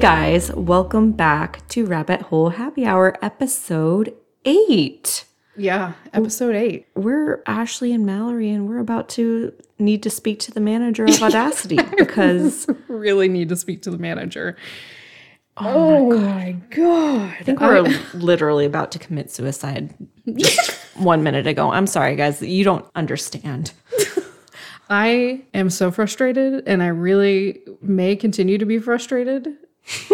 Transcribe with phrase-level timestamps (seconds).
[0.00, 4.14] Hey guys, welcome back to Rabbit Hole Happy Hour episode
[4.46, 5.26] 8.
[5.58, 6.86] Yeah, episode eight.
[6.94, 11.22] We're Ashley and Mallory and we're about to need to speak to the manager of
[11.22, 14.56] Audacity because Really need to speak to the manager.
[15.58, 17.36] Oh, my oh god.
[17.38, 17.82] I think we're
[18.14, 19.92] literally about to commit suicide
[20.34, 21.72] just 1 minute ago.
[21.72, 23.74] I'm sorry guys, you don't understand.
[24.88, 29.58] I am so frustrated and I really may continue to be frustrated.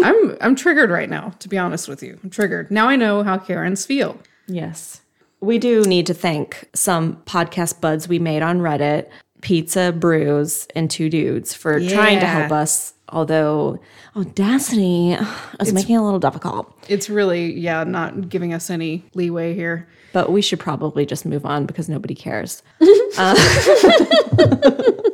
[0.03, 2.19] I'm I'm triggered right now, to be honest with you.
[2.23, 2.71] I'm triggered.
[2.71, 4.19] Now I know how Karens feel.
[4.47, 5.03] Yes.
[5.41, 9.09] We do need to thank some podcast buds we made on Reddit,
[9.43, 13.79] Pizza Brews and Two Dudes for trying to help us, although
[14.17, 15.17] Audacity
[15.61, 16.73] is making it a little difficult.
[16.89, 19.87] It's really, yeah, not giving us any leeway here.
[20.15, 22.63] But we should probably just move on because nobody cares.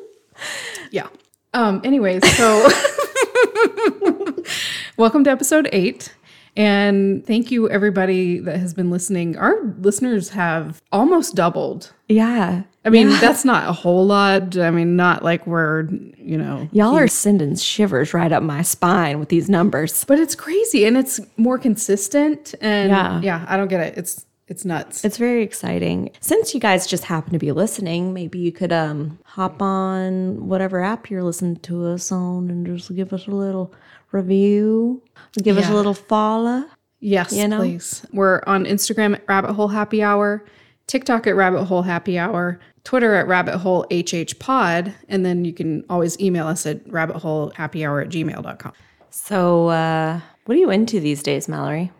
[0.92, 1.08] Yeah.
[1.54, 2.68] Um, anyways, so
[4.96, 6.14] welcome to episode eight.
[6.54, 9.38] And thank you everybody that has been listening.
[9.38, 11.92] Our listeners have almost doubled.
[12.08, 12.64] Yeah.
[12.84, 14.58] I mean, that's not a whole lot.
[14.58, 15.88] I mean, not like we're,
[16.18, 20.04] you know, Y'all are sending shivers right up my spine with these numbers.
[20.04, 23.20] but it's crazy and it's more consistent and Yeah.
[23.22, 23.96] yeah, I don't get it.
[23.96, 25.02] It's it's nuts.
[25.02, 26.10] It's very exciting.
[26.20, 30.82] Since you guys just happen to be listening, maybe you could um hop on whatever
[30.82, 33.72] app you're listening to us on and just give us a little
[34.12, 35.02] review.
[35.42, 36.66] Give us a little follow.
[37.00, 37.60] yes, you know?
[37.60, 38.04] please.
[38.12, 40.44] We're on Instagram at Rabbit Hole Happy Hour,
[40.86, 45.54] TikTok at Rabbit Hole Happy Hour, Twitter at Rabbit Hole HH Pod, and then you
[45.54, 48.72] can always email us at rabbit hole happy hour at gmail.com.
[49.08, 51.90] So uh what are you into these days, Mallory?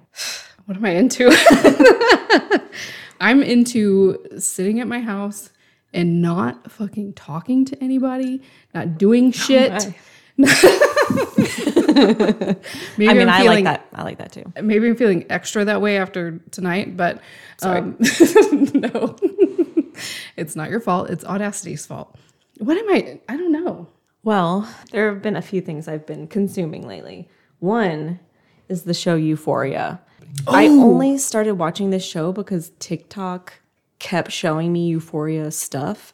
[0.72, 1.28] What am I into?
[3.20, 5.50] I'm into sitting at my house
[5.92, 8.40] and not fucking talking to anybody,
[8.72, 9.70] not doing shit.
[10.38, 10.48] Maybe
[11.98, 12.56] I
[12.96, 13.86] mean, am I feeling, like that.
[13.92, 14.50] I like that too.
[14.62, 17.20] Maybe I'm feeling extra that way after tonight, but
[17.60, 17.98] um,
[18.72, 19.14] no,
[20.38, 21.10] it's not your fault.
[21.10, 22.16] It's Audacity's fault.
[22.60, 23.20] What am I?
[23.28, 23.88] I don't know.
[24.22, 27.28] Well, there have been a few things I've been consuming lately.
[27.58, 28.20] One
[28.70, 30.00] is the show Euphoria.
[30.46, 30.82] I oh.
[30.82, 33.54] only started watching this show because TikTok
[33.98, 36.12] kept showing me Euphoria stuff.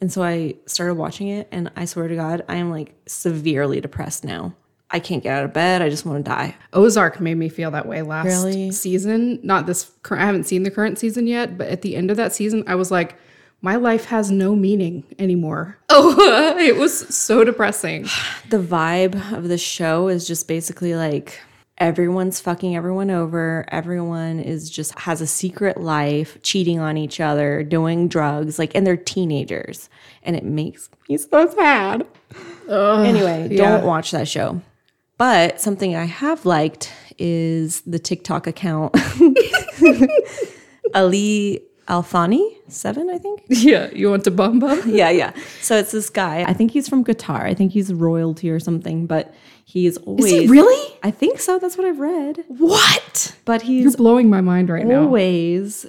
[0.00, 3.80] And so I started watching it, and I swear to God, I am like severely
[3.80, 4.54] depressed now.
[4.90, 5.82] I can't get out of bed.
[5.82, 6.56] I just want to die.
[6.72, 8.72] Ozark made me feel that way last Really?
[8.72, 9.38] season.
[9.42, 12.16] Not this current, I haven't seen the current season yet, but at the end of
[12.16, 13.16] that season, I was like,
[13.62, 15.76] my life has no meaning anymore.
[15.92, 18.06] Oh, it was so depressing.
[18.48, 21.40] The vibe of the show is just basically like
[21.80, 23.64] everyone's fucking everyone over.
[23.68, 28.86] Everyone is just has a secret life, cheating on each other, doing drugs, like, and
[28.86, 29.88] they're teenagers.
[30.22, 32.06] And it makes me so sad.
[32.68, 33.78] anyway, yeah.
[33.78, 34.60] don't watch that show.
[35.16, 38.94] But something I have liked is the TikTok account
[40.94, 43.42] Ali Althani, seven, I think.
[43.48, 44.70] Yeah, you want to bumba?
[45.00, 45.32] Yeah, yeah.
[45.60, 46.44] So it's this guy.
[46.46, 47.42] I think he's from Qatar.
[47.42, 49.34] I think he's royalty or something, but
[49.64, 50.94] he's always really?
[51.02, 51.58] I think so.
[51.58, 52.44] That's what I've read.
[52.48, 53.34] What?
[53.44, 55.02] But You're he's blowing my mind right now.
[55.02, 55.86] always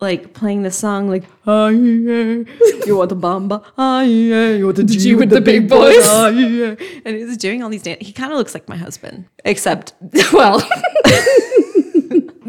[0.00, 2.42] like playing the song like "Ah, yeah,
[2.86, 6.26] you want the bamba ah, yeah, you want the G, with the big boys." ah,
[6.28, 6.74] yeah."
[7.04, 9.92] and he's doing all these dance he kind of looks like my husband except
[10.32, 10.58] Well,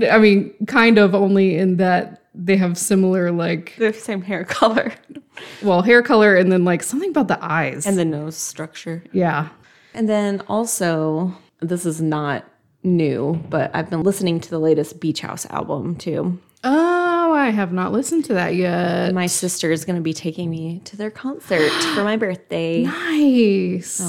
[0.10, 4.94] I mean, kind of only in that they have similar, like, the same hair color
[5.64, 7.86] well, hair color and then like something about the eyes.
[7.86, 9.50] and the nose structure yeah.
[9.96, 12.46] And then also, this is not
[12.84, 16.40] new, but I've been listening to the latest Beach House album too.
[16.64, 19.14] Oh, I have not listened to that yet.
[19.14, 22.84] My sister is going to be taking me to their concert for my birthday.
[22.84, 24.02] Nice.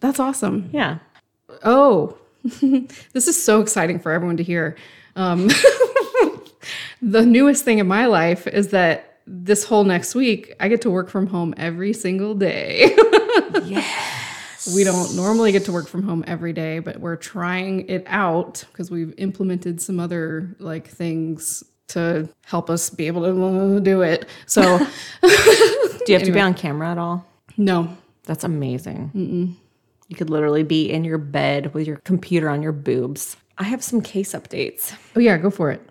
[0.00, 0.70] That's awesome.
[0.72, 0.98] Yeah.
[1.64, 2.16] Oh,
[3.12, 4.76] this is so exciting for everyone to hear.
[5.16, 5.48] Um,
[7.02, 10.90] the newest thing in my life is that this whole next week, I get to
[10.90, 12.96] work from home every single day.
[13.64, 14.74] yes.
[14.74, 18.64] We don't normally get to work from home every day, but we're trying it out
[18.72, 24.26] because we've implemented some other like things to help us be able to do it.
[24.46, 24.78] So,
[25.22, 27.26] Do you have to be on camera at all?
[27.56, 29.56] no, That's amazing.
[30.08, 33.36] You could literally be in your bed with your computer on your boobs.
[33.58, 34.94] I have some case updates.
[35.16, 35.86] Oh, yeah, go for it.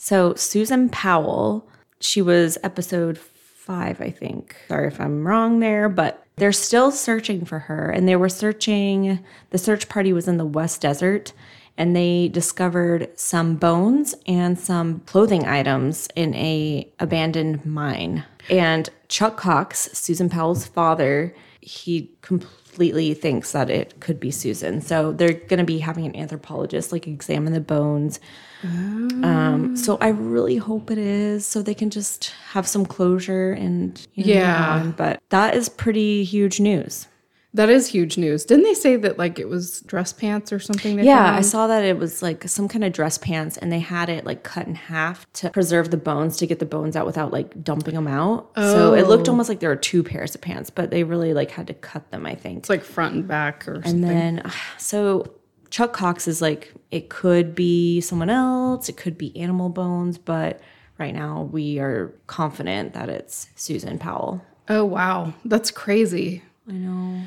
[0.00, 1.68] So, Susan Powell,
[2.00, 4.56] she was episode five, I think.
[4.68, 7.90] Sorry if I'm wrong there, but they're still searching for her.
[7.90, 9.18] And they were searching,
[9.50, 11.32] the search party was in the West Desert,
[11.76, 18.24] and they discovered some bones and some clothing items in a abandoned mine.
[18.48, 24.80] And Chuck Cox, Susan Powell's father, he completely thinks that it could be Susan.
[24.80, 28.20] So they're going to be having an anthropologist like examine the bones.
[28.64, 34.04] Um, so I really hope it is, so they can just have some closure and
[34.14, 34.72] you know, Yeah.
[34.80, 34.90] on.
[34.92, 37.06] But that is pretty huge news.
[37.54, 38.44] That is huge news.
[38.44, 40.98] Didn't they say that like it was dress pants or something?
[40.98, 44.10] Yeah, I saw that it was like some kind of dress pants, and they had
[44.10, 47.32] it like cut in half to preserve the bones to get the bones out without
[47.32, 48.50] like dumping them out.
[48.54, 51.50] So it looked almost like there were two pairs of pants, but they really like
[51.50, 52.26] had to cut them.
[52.26, 52.58] I think.
[52.58, 54.02] It's like front and back or And something.
[54.02, 54.42] then,
[54.78, 55.32] so
[55.70, 60.60] Chuck Cox is like, it could be someone else, it could be animal bones, but
[60.98, 64.42] right now we are confident that it's Susan Powell.
[64.68, 66.42] oh wow, that's crazy.
[66.68, 67.22] I know.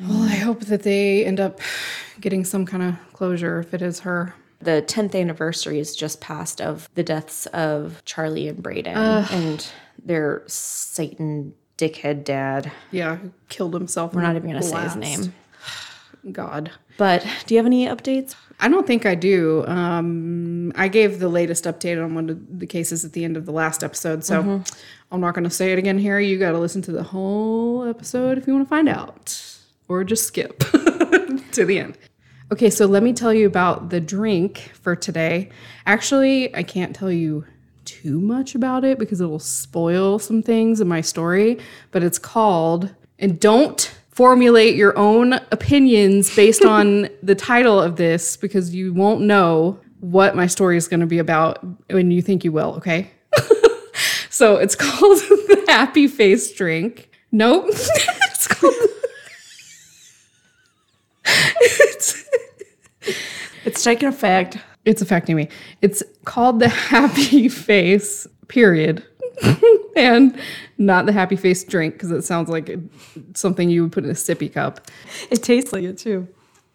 [0.00, 1.60] Well, I hope that they end up
[2.20, 4.34] getting some kind of closure if it is her.
[4.60, 9.66] The 10th anniversary is just passed of the deaths of Charlie and Braden and
[10.04, 12.70] their Satan dickhead dad.
[12.90, 13.18] Yeah,
[13.48, 14.14] killed himself.
[14.14, 15.32] We're not even going to say his name.
[16.32, 16.72] God.
[16.98, 18.34] But do you have any updates?
[18.60, 19.64] I don't think I do.
[19.66, 23.46] Um, I gave the latest update on one of the cases at the end of
[23.46, 24.62] the last episode, so Mm-hmm.
[25.10, 26.20] I'm not going to say it again here.
[26.20, 29.42] You got to listen to the whole episode if you want to find out,
[29.88, 30.58] or just skip
[31.52, 31.96] to the end.
[32.52, 35.50] Okay, so let me tell you about the drink for today.
[35.86, 37.46] Actually, I can't tell you
[37.84, 41.58] too much about it because it will spoil some things in my story,
[41.90, 48.36] but it's called, and don't formulate your own opinions based on the title of this
[48.36, 52.42] because you won't know what my story is going to be about when you think
[52.42, 53.08] you will, okay?
[54.28, 57.08] so it's called the Happy Face Drink.
[57.30, 57.66] Nope.
[57.68, 58.74] it's called.
[61.24, 62.28] it's,
[63.64, 64.58] It's taking effect.
[64.84, 65.48] it's affecting me.
[65.80, 69.04] It's called the Happy Face, period.
[69.96, 70.38] and
[70.78, 72.76] not the Happy Face drink because it sounds like
[73.34, 74.90] something you would put in a sippy cup.
[75.30, 76.28] It tastes like it too.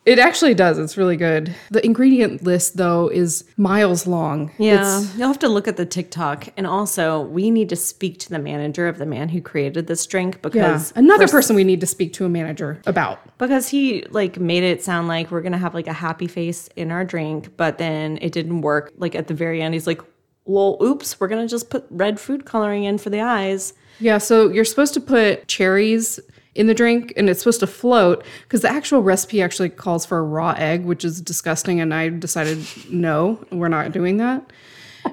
[0.06, 0.78] It actually does.
[0.80, 1.56] It's really good.
[1.72, 4.52] The ingredient list, though, is miles long.
[4.58, 6.50] Yeah, It's- you'll have to look at the TikTok.
[6.58, 10.06] And also, we need to speak to the manager of the man who created this
[10.06, 10.40] drink yeah.
[10.44, 13.20] because Another person we need to speak to a manager about.
[13.38, 16.92] because he like made it sound like we're gonna have like a happy face in
[16.92, 18.92] our drink, but then it didn't work.
[18.98, 20.02] Like at the very end, he's like,
[20.46, 24.50] "Well, oops, we're gonna just put red food coloring in for the eyes." Yeah, so
[24.50, 26.20] you're supposed to put cherries
[26.56, 30.20] in the drink and it's supposed to float because the actual recipe actually calls for
[30.20, 31.80] a raw egg, which is disgusting.
[31.80, 32.60] And I decided,
[32.90, 34.52] no, we're not doing that.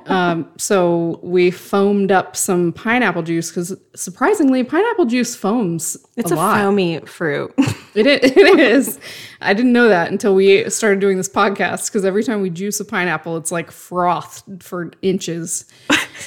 [0.07, 6.35] Um, so we foamed up some pineapple juice because surprisingly, pineapple juice foams It's a
[6.35, 7.53] a, foamy fruit.
[7.95, 8.07] it,
[8.37, 8.99] it is.
[9.41, 12.81] I didn't know that until we started doing this podcast because every time we juice
[12.81, 15.67] a pineapple, it's like froth for inches.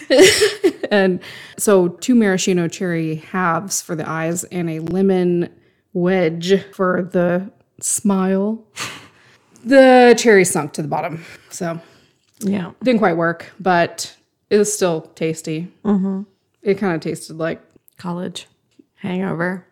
[0.92, 1.19] and
[1.57, 5.50] so, two maraschino cherry halves for the eyes and a lemon
[5.94, 8.63] wedge for the smile.
[9.66, 11.24] The cherry sunk to the bottom.
[11.50, 11.80] So,
[12.39, 14.15] yeah, didn't quite work, but
[14.50, 15.71] it was still tasty.
[15.83, 16.23] Mm-hmm.
[16.61, 17.61] It kind of tasted like
[17.97, 18.47] college
[18.95, 19.66] hangover.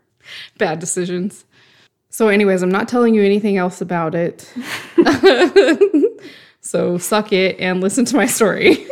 [0.57, 1.45] bad decisions.
[2.09, 4.51] So, anyways, I'm not telling you anything else about it.
[6.61, 8.85] so, suck it and listen to my story.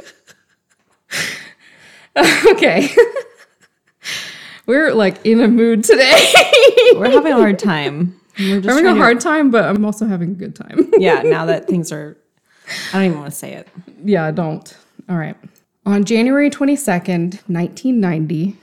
[2.51, 2.89] okay.
[4.65, 6.31] We're like in a mood today.
[6.95, 8.19] We're having a hard time.
[8.39, 10.91] We're having a to- hard time, but I'm also having a good time.
[10.97, 12.17] yeah, now that things are,
[12.93, 13.67] I don't even want to say it.
[14.03, 14.75] yeah, don't.
[15.09, 15.35] All right.
[15.85, 18.55] On January 22nd, 1990,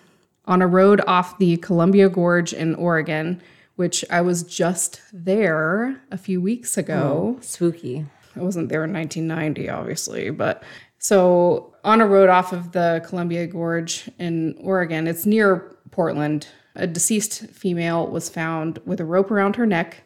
[0.44, 3.42] on a road off the Columbia Gorge in Oregon,
[3.76, 7.36] which I was just there a few weeks ago.
[7.36, 8.06] Oh, spooky.
[8.36, 10.62] I wasn't there in 1990, obviously, but
[10.98, 16.48] so on a road off of the Columbia Gorge in Oregon, it's near Portland.
[16.74, 20.02] A deceased female was found with a rope around her neck,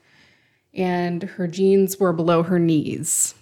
[0.73, 3.35] and her jeans were below her knees.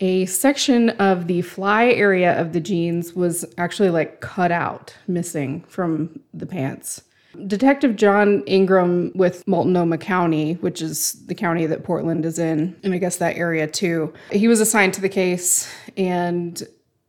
[0.00, 5.64] A section of the fly area of the jeans was actually like cut out, missing
[5.68, 7.02] from the pants.
[7.46, 12.94] Detective John Ingram with Multnomah County, which is the county that Portland is in, and
[12.94, 16.62] I guess that area too, he was assigned to the case and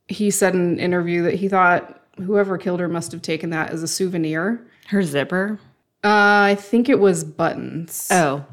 [0.08, 3.70] he said in an interview that he thought whoever killed her must have taken that
[3.70, 4.66] as a souvenir.
[4.88, 5.60] Her zipper.
[6.04, 8.08] Uh, I think it was buttons.
[8.10, 8.46] Oh,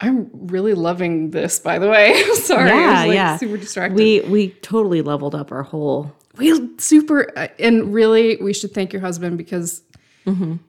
[0.00, 2.22] I'm really loving this, by the way.
[2.34, 2.70] Sorry.
[2.70, 3.36] I yeah, was like yeah.
[3.36, 3.96] super distracted.
[3.96, 6.10] We we totally leveled up our whole.
[6.38, 9.82] we super uh, and really we should thank your husband because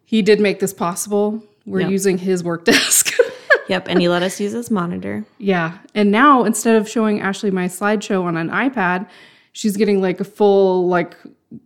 [0.06, 1.92] he did make this possible we're Yep.
[1.92, 3.14] using his work desk
[3.70, 5.24] Yep, and he let us use his monitor.
[5.38, 9.08] yeah and now instead of showing ashley my slideshow on an ipad
[9.54, 11.16] she's getting like a full like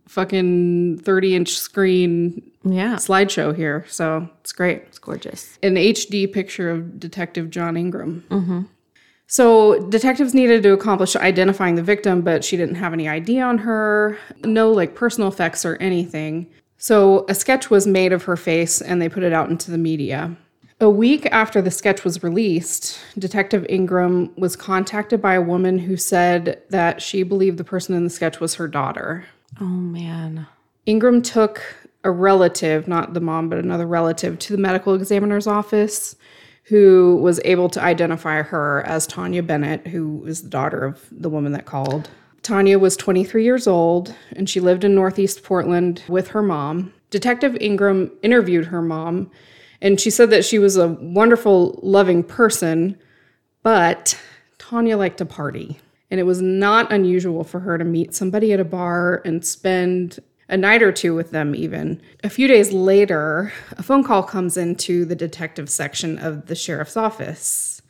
[0.08, 2.96] fucking 30 inch screen Yeah.
[2.96, 3.84] slideshow here.
[3.88, 4.82] So it's great.
[4.88, 5.58] It's gorgeous.
[5.62, 8.24] An HD picture of Detective John Ingram.
[8.28, 8.62] Mm-hmm.
[9.28, 13.58] So detectives needed to accomplish identifying the victim, but she didn't have any ID on
[13.58, 16.48] her, no like personal effects or anything.
[16.78, 19.78] So a sketch was made of her face and they put it out into the
[19.78, 20.36] media.
[20.78, 25.96] A week after the sketch was released, Detective Ingram was contacted by a woman who
[25.96, 29.24] said that she believed the person in the sketch was her daughter.
[29.58, 30.46] Oh man.
[30.84, 31.62] Ingram took
[32.06, 36.14] a relative, not the mom, but another relative, to the medical examiner's office
[36.64, 41.28] who was able to identify her as Taunja Bennett, who is the daughter of the
[41.28, 42.08] woman that called.
[42.42, 46.92] Taunja was 23 years old and she lived in Northeast Portland with her mom.
[47.10, 49.30] Detective Ingram interviewed her mom
[49.80, 52.96] and she said that she was a wonderful, loving person,
[53.62, 54.18] but
[54.58, 55.78] Taunja liked to party.
[56.10, 60.20] And it was not unusual for her to meet somebody at a bar and spend
[60.48, 62.00] a night or two with them, even.
[62.22, 66.96] A few days later, a phone call comes into the detective section of the sheriff's
[66.96, 67.82] office.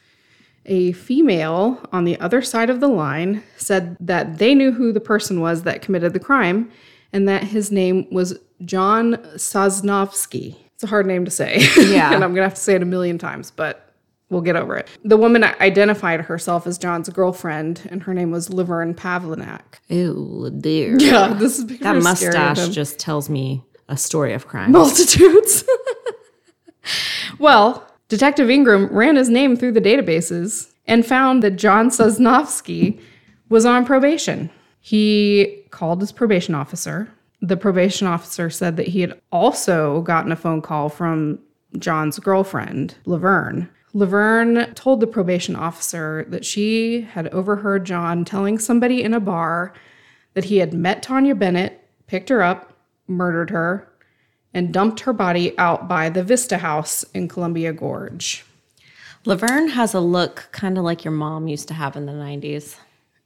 [0.65, 5.01] A female on the other side of the line said that they knew who the
[5.01, 6.71] person was that committed the crime
[7.13, 10.57] and that his name was John Sosnovske.
[10.75, 11.59] It's a hard name to say.
[11.77, 12.13] Yeah.
[12.13, 13.86] and I'm going to have to say it a million times, but
[14.31, 14.89] we'll get over it.
[15.05, 19.61] The woman identified herself as John's girlfriend, and her name was Laverne Pavlinac.
[19.89, 20.97] Ew, dear.
[21.01, 24.73] Yeah, this is That mustache just tells me a story of crime.
[24.73, 25.65] multitudes.
[27.39, 33.01] well, Detective Ingram ran his name through the databases and found that John Sosnovske
[33.49, 34.51] was on probation.
[34.81, 37.09] He called his probation officer.
[37.43, 41.39] The probation officer said that he had also gotten a phone call from
[41.79, 43.69] John's girlfriend, Laverne.
[43.97, 49.73] Laverne told the probation officer that she had overheard John telling somebody in a bar
[50.35, 52.75] that he had met Taunja Bennett, picked her up,
[53.09, 53.91] murdered her,
[54.53, 58.45] and dumped her body out by the Vista House in Columbia Gorge.
[59.25, 62.77] Laverne has a look kind of like your mom used to have in the 90s.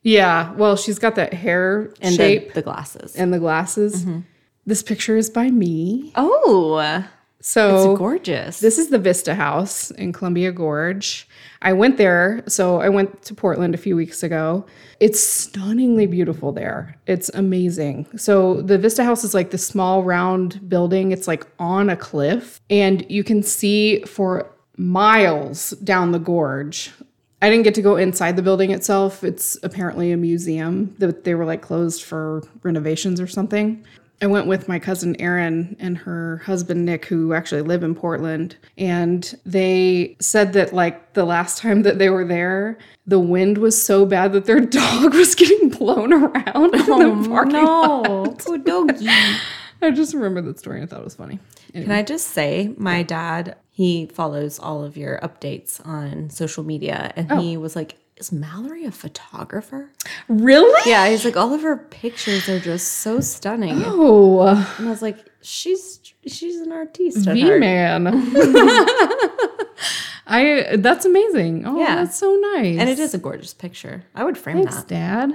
[0.02, 3.16] Yeah, well, she's got that hair And shape the, the glasses.
[3.16, 4.04] and the glasses.
[4.04, 4.20] Mm-hmm.
[4.66, 6.12] This picture is by me.
[6.14, 7.04] oh,
[7.40, 8.60] So it's gorgeous.
[8.60, 11.26] This is the Vista House in Columbia Gorge.
[11.62, 14.66] I went there, so I went to Portland a few weeks ago.
[15.00, 16.96] It's stunningly beautiful there.
[17.06, 18.06] It's amazing.
[18.16, 21.12] So the Vista House is like this small round building.
[21.12, 26.92] It's like on a cliff and you can see for miles down the gorge.
[27.42, 29.24] I didn't get to go inside the building itself.
[29.24, 33.82] It's apparently a museum that they were like closed for renovations or something.
[34.22, 38.56] I went with my cousin Erin and her husband Nick, who actually live in Portland.
[38.76, 43.80] And they said that, like, the last time that they were there, the wind was
[43.80, 48.04] so bad that their dog was getting blown around in the oh, parking lot.
[48.04, 49.08] no, poor doggy.
[49.82, 51.38] I just remember that story and I thought it was funny.
[51.72, 51.86] Anyway.
[51.86, 57.14] Can I just say, my dad, he follows all of your updates on social media,
[57.16, 57.40] and oh.
[57.40, 59.90] he was like, "Is Mallory a photographer?"
[60.28, 60.78] Really?
[60.90, 65.02] Yeah, he's like, all of her pictures are just so stunning, Oh, and I was
[65.02, 68.06] like, "She's she's an artiste." V man.
[70.26, 71.66] I that's amazing.
[71.66, 71.96] Oh, Yeah.
[71.96, 72.78] that's so nice.
[72.78, 74.04] and it is a gorgeous picture.
[74.14, 74.88] I would frame Thanks, that.
[74.88, 75.32] Dad.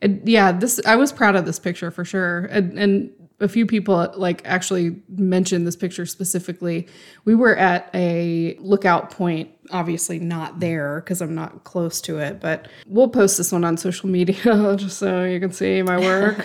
[0.00, 3.66] It- yeah, this I was proud of this picture for sure, and, and a few
[3.66, 6.88] people like actually mentioned this picture specifically.
[7.24, 12.40] We were at a lookout point, obviously not there because I'm not close to it,
[12.40, 14.34] but we'll post this one on social media
[14.76, 16.42] just so you can see my work.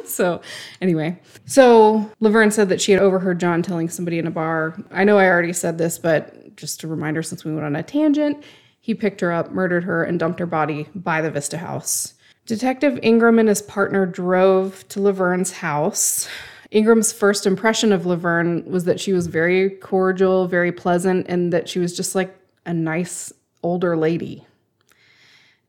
[0.06, 0.40] so
[0.80, 4.76] anyway, so Laverne said that she had overheard John telling somebody in a bar.
[4.90, 7.82] I know I already said this, but just a reminder since we went on a
[7.82, 8.42] tangent,
[8.80, 12.14] he picked her up, murdered her, and dumped her body by the Vista House.
[12.46, 16.28] Detective Ingram and his partner drove to Laverne's house.
[16.70, 21.68] Ingram's first impression of Laverne was that she was very cordial, very pleasant, and that
[21.68, 23.32] she was just like a nice
[23.64, 24.46] older lady.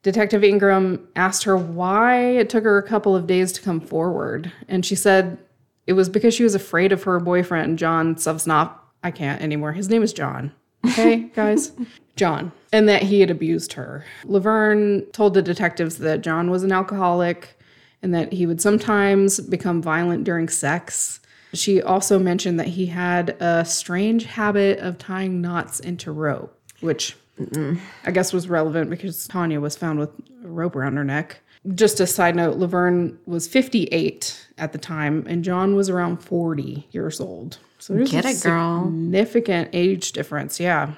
[0.04, 4.52] Detective Ingram asked her why it took her a couple of days to come forward,
[4.68, 5.40] and she said
[5.88, 8.74] it was because she was afraid of her boyfriend, John Sovsnop.
[9.02, 9.72] I can't anymore.
[9.72, 10.52] His name is John.
[10.88, 11.72] Okay, guys?
[12.16, 12.52] John.
[12.74, 14.06] And that he had abused her.
[14.26, 17.58] Laverne told the detectives that John was an alcoholic
[18.02, 21.20] and that he would sometimes become violent during sex.
[21.54, 27.16] She also mentioned that he had a strange habit of tying knots into rope, which
[28.06, 30.10] I guess was relevant because Taunja was found with
[30.44, 31.40] a rope around her neck.
[31.76, 36.88] Just a side note, Laverne was 58 at the time, and John was around 40
[36.92, 37.60] years old.
[37.80, 38.86] So there's Get a it, girl.
[38.86, 40.60] significant age difference.
[40.60, 40.94] Yeah,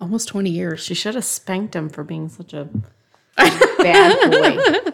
[0.00, 0.80] almost 20 years.
[0.80, 2.68] She should have spanked him for being such a
[3.36, 4.90] Bad boy.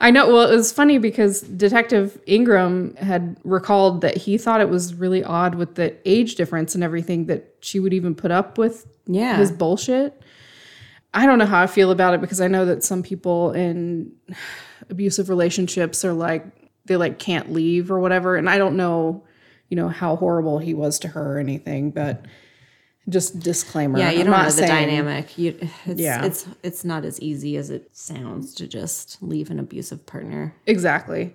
[0.00, 0.26] I know.
[0.32, 5.22] Well, it was funny because Detective Ingram had recalled that he thought it was really
[5.22, 9.36] odd with the age difference and everything that she would even put up with Yeah.
[9.36, 10.20] his bullshit.
[11.14, 14.12] I don't know how I feel about it because I know that some people in
[14.90, 16.46] abusive relationships are like
[16.86, 19.22] they like can't leave or whatever and I don't know,
[19.72, 22.26] you know, how horrible he was to her or anything, but
[23.08, 23.98] just disclaimer.
[23.98, 25.38] Yeah, you I'm don't know the saying- dynamic.
[25.38, 26.26] You, it's, Yeah.
[26.26, 30.54] it's it's not as easy as it sounds to just leave an abusive partner.
[30.66, 31.34] Exactly.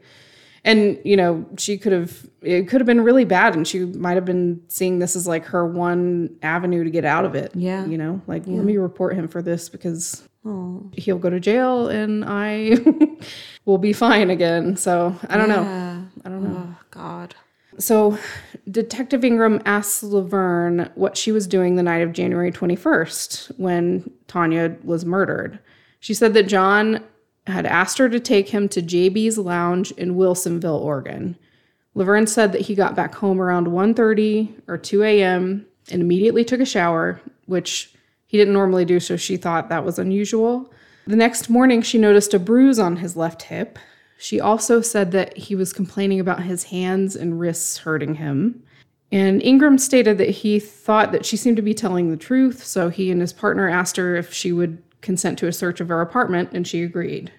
[0.63, 3.56] And, you know, she could have, it could have been really bad.
[3.56, 7.25] And she might have been seeing this as like her one avenue to get out
[7.25, 7.51] of it.
[7.56, 7.86] Yeah.
[7.88, 11.88] You know, like, let me report him for this because Oh, he'll go to jail
[11.89, 12.77] and I
[13.65, 14.77] will be fine again.
[14.77, 15.63] So I don't know.
[16.24, 16.67] I don't know.
[16.70, 17.34] Oh God.
[17.80, 18.18] So
[18.70, 24.84] Detective Ingram asks Laverne what she was doing the night of January 21st when Taunja
[24.84, 25.60] was murdered.
[26.00, 27.04] She said that John
[27.46, 31.38] had asked her to take him to JB's Lounge in Wilsonville, Oregon.
[31.96, 35.66] Laverne said that he got back home around 1:30 or 2 a.m.
[35.90, 37.94] and immediately took a shower, which
[38.28, 40.72] he didn't normally do, so she thought that was unusual.
[41.08, 43.80] The next morning, she noticed a bruise on his left hip.
[44.18, 48.64] She also said that he was complaining about his hands and wrists hurting him.
[49.12, 52.90] And Ingram stated that he thought that she seemed to be telling the truth, so
[52.90, 56.02] he and his partner asked her if she would consent to a search of her
[56.02, 57.32] apartment, and she agreed.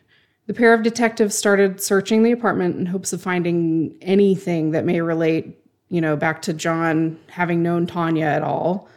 [0.47, 5.03] The pair of detectives started searching the apartment in hopes of finding anything that may
[5.03, 5.59] relate,
[5.91, 8.89] you know, back to John having known Taunja at all.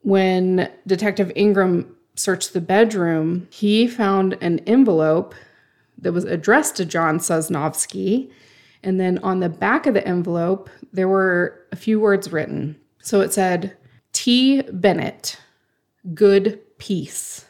[0.00, 5.34] When Detective Ingram searched the bedroom, he found an envelope
[5.98, 8.30] that was addressed to John Sosnovske.
[8.82, 12.76] And then on the back of the envelope, there were a few words written.
[13.02, 13.76] So it said,
[14.12, 14.62] T.
[14.72, 15.38] Bennett,
[16.14, 17.46] good peace.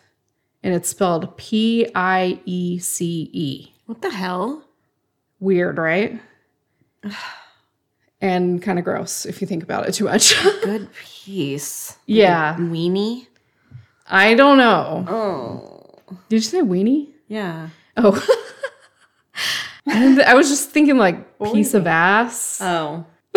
[0.62, 3.72] And it's spelled P I E C E.
[3.86, 4.64] What the hell?
[5.38, 6.20] Weird, right?
[8.20, 10.34] and kind of gross if you think about it too much.
[10.64, 11.96] Good piece.
[12.06, 12.56] yeah.
[12.56, 13.26] Weenie.
[14.08, 15.04] I don't know.
[15.08, 16.16] Oh.
[16.28, 17.08] Did you say weenie?
[17.28, 17.70] Yeah.
[17.96, 18.26] Oh.
[19.88, 22.58] I was just thinking like piece of ass.
[22.60, 23.04] Oh.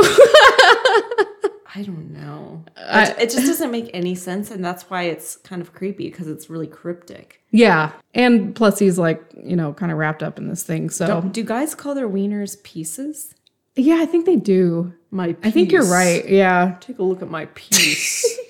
[1.76, 2.66] I don't know.
[2.76, 6.28] I- it, just doesn't make any sense, and that's why it's kind of creepy because
[6.28, 7.42] it's really cryptic.
[7.52, 7.92] yeah.
[8.16, 10.90] And plus he's like, you know, kind of wrapped up in this thing.
[10.90, 13.36] So Don't, do guys call their wieners pieces?
[13.76, 14.94] yeah, I think they do.
[15.12, 16.28] My I think you're right.
[16.28, 16.76] Yeah.
[16.82, 18.38] Take a look at my piece.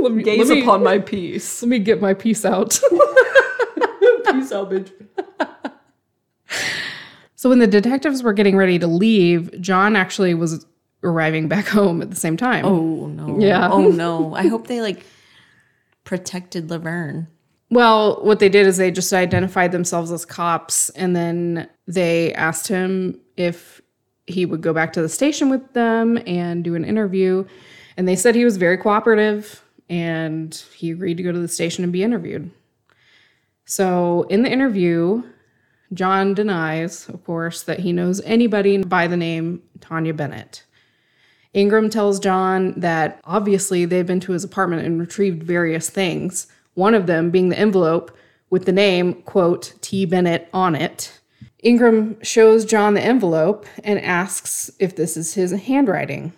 [0.00, 1.62] Let me, Gaze let me, upon my piece.
[1.62, 2.80] let me get my piece out.
[4.30, 4.92] Peace out, bitch.
[7.34, 10.66] so when the detectives were getting ready to leave, John actually was
[11.02, 12.64] arriving back home at the same time.
[12.64, 13.38] Oh no.
[13.38, 13.68] Yeah.
[13.70, 14.34] Oh no.
[14.34, 15.04] I hope they like
[16.04, 17.28] protected Laverne.
[17.70, 22.68] Well, what they did is they just identified themselves as cops and then they asked
[22.68, 23.82] him if
[24.26, 27.44] he would go back to the station with them and do an interview.
[27.96, 31.84] And they said he was very cooperative and he agreed to go to the station
[31.84, 32.50] and be interviewed.
[33.64, 35.22] So in the interview,
[35.92, 40.64] John denies, of course, that he knows anybody by the name Taunja Bennett.
[41.54, 46.94] Ingram tells John that obviously they've been to his apartment and retrieved various things, one
[46.94, 48.16] of them being the envelope
[48.50, 50.04] with the name, quote, T.
[50.04, 51.18] Bennett on it.
[51.62, 56.32] Ingram shows John the envelope and asks if this is his handwriting.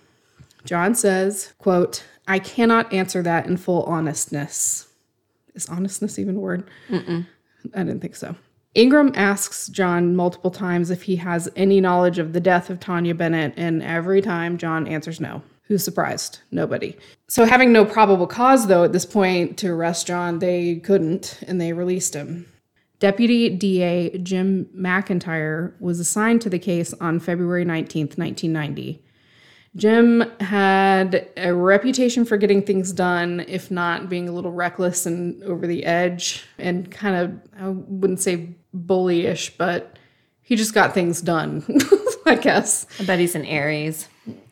[0.65, 4.87] John says, quote, I cannot answer that in full honestness.
[5.55, 6.71] Is honestness even a word?
[7.75, 8.37] I didn't think so.
[8.77, 13.16] Ingram asks John multiple times if he has any knowledge of the death of Taunja
[13.16, 15.43] Bennett, and every time John answers no.
[15.64, 16.38] Who's surprised?
[16.53, 16.97] Nobody.
[17.29, 21.61] So, having no probable cause, though, at this point to arrest John, they couldn't, and
[21.61, 22.47] they released him.
[23.01, 29.03] Deputy DA Jim McIntyre was assigned to the case on February 19th, 1990.
[29.77, 35.43] Jim had a reputation for getting things done, if not being a little reckless and
[35.45, 39.97] over the edge, and kind of, I wouldn't say bullyish, but
[40.43, 41.65] he just got things done,
[42.27, 42.87] I guess.
[42.99, 44.09] I bet he's an Aries.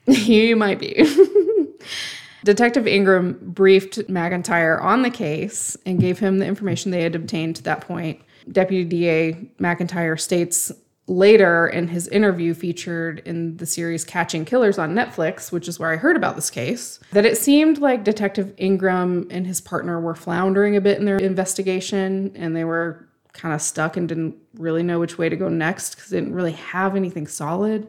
[0.06, 1.04] He might be.
[2.44, 7.56] Detective Ingram briefed McIntyre on the case and gave him the information they had obtained
[7.56, 8.20] to that point.
[8.50, 10.70] Deputy DA McIntyre states
[11.08, 15.90] later in his interview featured in the series Catching Killers on Netflix, which is where
[15.90, 20.14] I heard about this case, that it seemed like Detective Ingram and his partner were
[20.14, 24.82] floundering a bit in their investigation and they were kind of stuck and didn't really
[24.82, 27.88] know which way to go next because they didn't really have anything solid.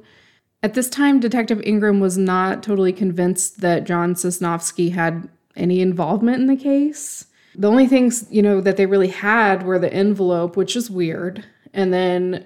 [0.64, 6.40] At this time, Detective Ingram was not totally convinced that John Sosnovske had any involvement
[6.40, 7.26] in the case.
[7.56, 11.46] The only things, you know, that they really had were the envelope, which is weird,
[11.74, 12.46] and then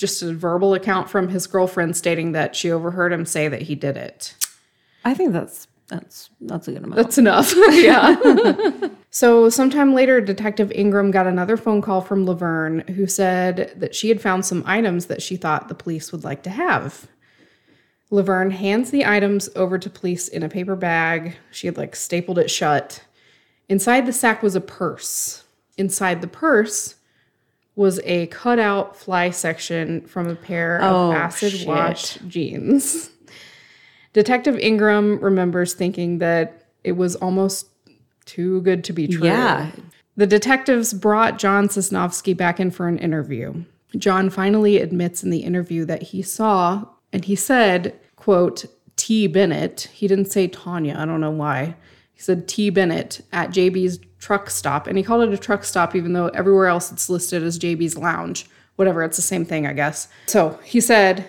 [0.00, 3.74] just a verbal account from his girlfriend stating that she overheard him say that he
[3.74, 4.34] did it.
[5.04, 6.96] I think that's that's that's a good amount.
[6.96, 7.52] That's enough.
[7.70, 8.16] yeah.
[9.10, 14.08] so, sometime later, Detective Ingram got another phone call from Laverne who said that she
[14.08, 17.06] had found some items that she thought the police would like to have.
[18.10, 21.36] Laverne hands the items over to police in a paper bag.
[21.50, 23.04] She had like stapled it shut.
[23.68, 25.44] Inside the sack was a purse.
[25.76, 26.96] Inside the purse
[27.80, 33.08] was a cutout fly section from a pair Oh, of acid wash jeans.
[34.12, 37.68] Detective Ingram remembers thinking that it was almost
[38.26, 39.24] too good to be true.
[39.26, 39.70] Yeah.
[40.14, 43.64] The detectives brought John Sosnovske back in for an interview.
[43.96, 48.66] John finally admits in the interview that he saw, and he said, quote,
[48.96, 49.26] T.
[49.26, 49.88] Bennett.
[49.94, 50.96] He didn't say Taunja.
[50.96, 51.76] I don't know why.
[52.20, 52.68] He said T.
[52.68, 54.86] Bennett at JB's truck stop.
[54.86, 57.96] And he called it a truck stop, even though everywhere else it's listed as JB's
[57.96, 58.44] lounge.
[58.76, 60.06] Whatever, it's the same thing, I guess.
[60.26, 61.26] So he said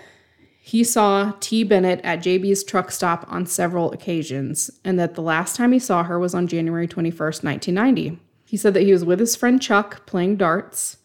[0.60, 1.64] he saw T.
[1.64, 6.04] Bennett at JB's truck stop on several occasions, and that the last time he saw
[6.04, 8.20] her was on January 21st, 1990.
[8.46, 10.98] He said that he was with his friend Chuck playing darts.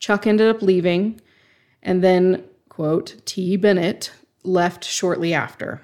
[0.00, 1.20] Chuck ended up leaving,
[1.84, 3.56] and then, quote, T.
[3.56, 4.10] Bennett
[4.42, 5.82] left shortly after.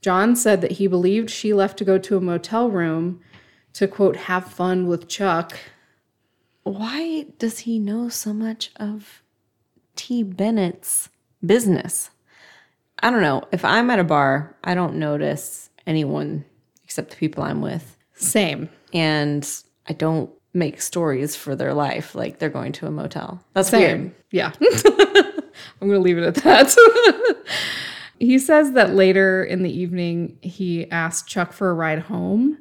[0.00, 3.20] John said that he believed she left to go to a motel room
[3.74, 5.58] to, quote, have fun with Chuck.
[6.62, 9.22] Why does he know so much of
[9.96, 10.22] T.
[10.22, 11.08] Bennett's
[11.44, 12.10] business?
[13.02, 13.44] I don't know.
[13.52, 16.44] If I'm at a bar, I don't notice anyone
[16.84, 17.96] except the people I'm with.
[18.14, 18.68] Same.
[18.92, 19.48] And
[19.86, 23.42] I don't make stories for their life like they're going to a motel.
[23.54, 23.80] That's Same.
[23.80, 24.14] weird.
[24.30, 24.52] Yeah.
[25.80, 26.74] I'm going to leave it at that.
[28.20, 32.58] he says that later in the evening, he asked Chuck for a ride home.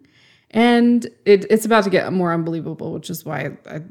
[0.51, 3.81] And it, it's about to get more unbelievable, which is why I,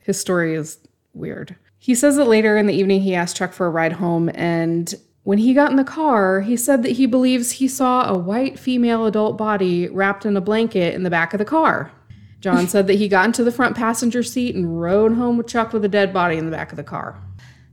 [0.00, 0.78] his story is
[1.12, 1.54] weird.
[1.78, 4.30] He says that later in the evening, he asked Chuck for a ride home.
[4.34, 4.92] And
[5.24, 8.58] when he got in the car, he said that he believes he saw a white
[8.58, 11.92] female adult body wrapped in a blanket in the back of the car.
[12.40, 15.72] John said that he got into the front passenger seat and rode home with Chuck
[15.72, 17.22] with a dead body in the back of the car.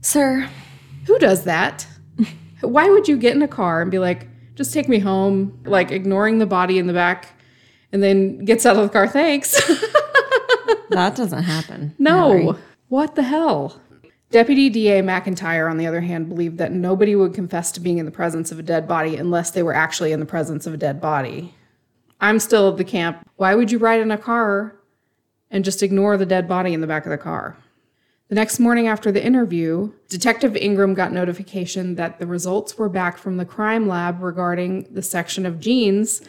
[0.00, 0.48] Sir,
[1.06, 1.86] Who does that?
[2.60, 5.90] Why would you get in a car and be like, just take me home, like
[5.90, 7.28] ignoring the body in the back,
[7.92, 9.52] and then gets out of the car, thanks?
[10.90, 11.94] that doesn't happen.
[11.98, 12.58] no.
[12.88, 13.80] What the hell?
[14.30, 18.04] Deputy DA McIntyre, on the other hand, believed that nobody would confess to being in
[18.04, 20.76] the presence of a dead body unless they were actually in the presence of a
[20.76, 21.54] dead body.
[22.20, 23.28] I'm still of the camp.
[23.36, 24.76] Why would you ride in a car
[25.50, 27.56] and just ignore the dead body in the back of the car?
[28.30, 33.18] The next morning after the interview, Detective Ingram got notification that the results were back
[33.18, 36.22] from the crime lab regarding the section of jeans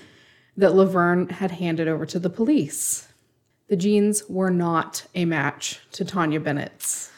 [0.58, 3.08] that Laverne had handed over to the police.
[3.68, 7.12] The jeans were not a match to Taunja Bennett's.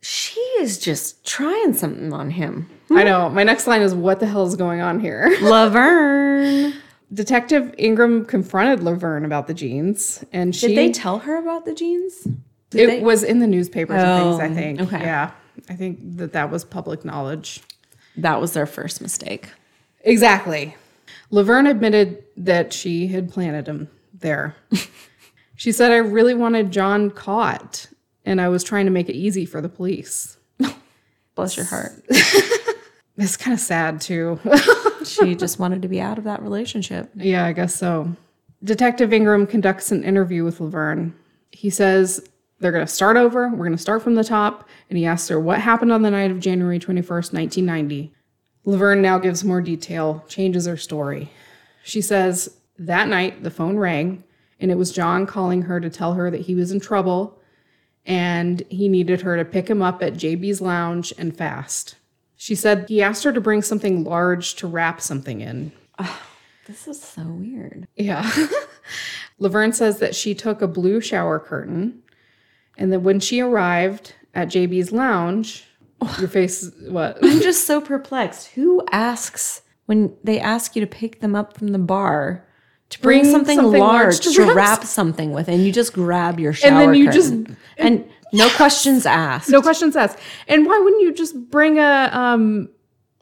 [0.00, 2.70] She is just trying something on him.
[2.90, 3.28] I know.
[3.28, 5.36] My next line is what the hell is going on here?
[5.42, 6.72] Laverne.
[7.12, 11.74] Detective Ingram confronted Laverne about the jeans, and she Did they tell her about the
[11.74, 12.26] jeans?
[12.70, 14.40] Did it they- was in the newspapers and things.
[14.40, 14.80] I Oh, think.
[14.82, 15.00] okay.
[15.04, 15.30] Yeah,
[15.68, 17.60] I think that that was public knowledge.
[18.16, 19.48] That was their first mistake.
[20.02, 20.76] Exactly.
[21.30, 24.56] Laverne admitted that she had planted him there.
[25.56, 27.86] she said, "I really wanted John caught,
[28.24, 30.36] and I was trying to make it easy for the police."
[31.34, 31.92] Bless your heart.
[33.20, 34.38] It's kind of sad too.
[35.04, 37.10] she just wanted to be out of that relationship.
[37.16, 38.14] Yeah, I guess so.
[38.62, 41.14] Detective Ingram conducts an interview with Laverne.
[41.50, 42.24] He says
[42.60, 43.48] they're going to start over.
[43.48, 44.68] We're going to start from the top.
[44.88, 48.12] And he asks her what happened on the night of January 21st, 1990.
[48.64, 51.30] Laverne now gives more detail, changes her story.
[51.82, 54.24] She says that night the phone rang
[54.60, 57.38] and it was John calling her to tell her that he was in trouble
[58.04, 61.96] and he needed her to pick him up at JB's lounge and fast.
[62.36, 65.72] She said he asked her to bring something large to wrap something in.
[66.66, 67.88] This is so weird.
[67.96, 68.30] Yeah.
[69.38, 72.02] Laverne says that she took a blue shower curtain,
[72.78, 75.64] and then when she arrived at JB's lounge,
[76.18, 77.18] your face, what?
[77.22, 78.48] I'm just so perplexed.
[78.48, 82.44] Who asks when they ask you to pick them up from the bar
[82.90, 85.92] to bring, Bring something, something large, large to to wrap something with, and you just
[85.92, 87.56] grab your shower and then you just- curtain.
[87.76, 89.48] and no questions asked.
[89.50, 90.18] No questions asked.
[90.46, 92.68] And why wouldn't you just bring a um,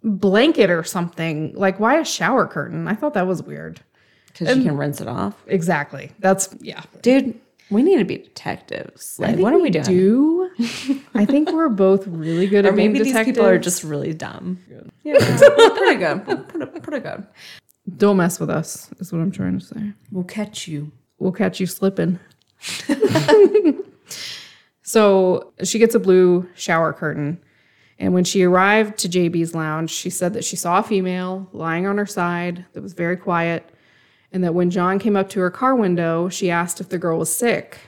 [0.02, 1.52] blanket or something?
[1.54, 2.88] Like, why a shower curtain?
[2.88, 3.80] I thought that was weird.
[4.26, 6.10] because you can rinse it off, Exactly.
[6.18, 6.82] That's, yeah.
[7.02, 7.40] dude.
[7.70, 9.18] We need to be detectives.
[9.18, 9.84] Like, what are we we doing?
[9.84, 10.50] do.
[11.14, 13.36] I think we're both really good Or at being maybe these detectives.
[13.38, 14.60] people are just really dumb.
[15.02, 15.14] Yeah,
[15.76, 16.48] pretty good.
[16.48, 17.26] Pretty, pretty good.
[17.96, 19.92] Don't mess with us, is what I'm trying to say.
[20.12, 20.92] We'll catch you.
[21.18, 22.18] we'll catch you slipping.
[24.82, 27.40] so she gets a blue shower curtain.
[27.98, 31.86] And when she arrived to JB's lounge, she said that she saw a female lying
[31.86, 33.70] on her side that was very quiet.
[34.32, 37.18] And that when John came up to her car window, she asked if the girl
[37.18, 37.78] was sick.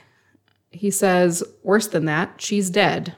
[0.71, 3.15] He says, worse than that, she's dead.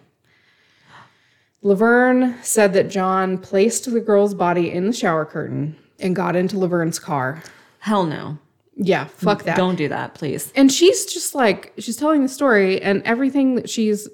[1.61, 6.57] Laverne said that John placed the girl's body in the shower curtain and got into
[6.57, 7.43] Laverne's car.
[7.79, 8.39] Hell no.
[8.75, 9.57] Yeah, fuck that.
[9.57, 10.51] Don't do that, please.
[10.55, 14.07] And she's just like, she's telling the story, and everything that she's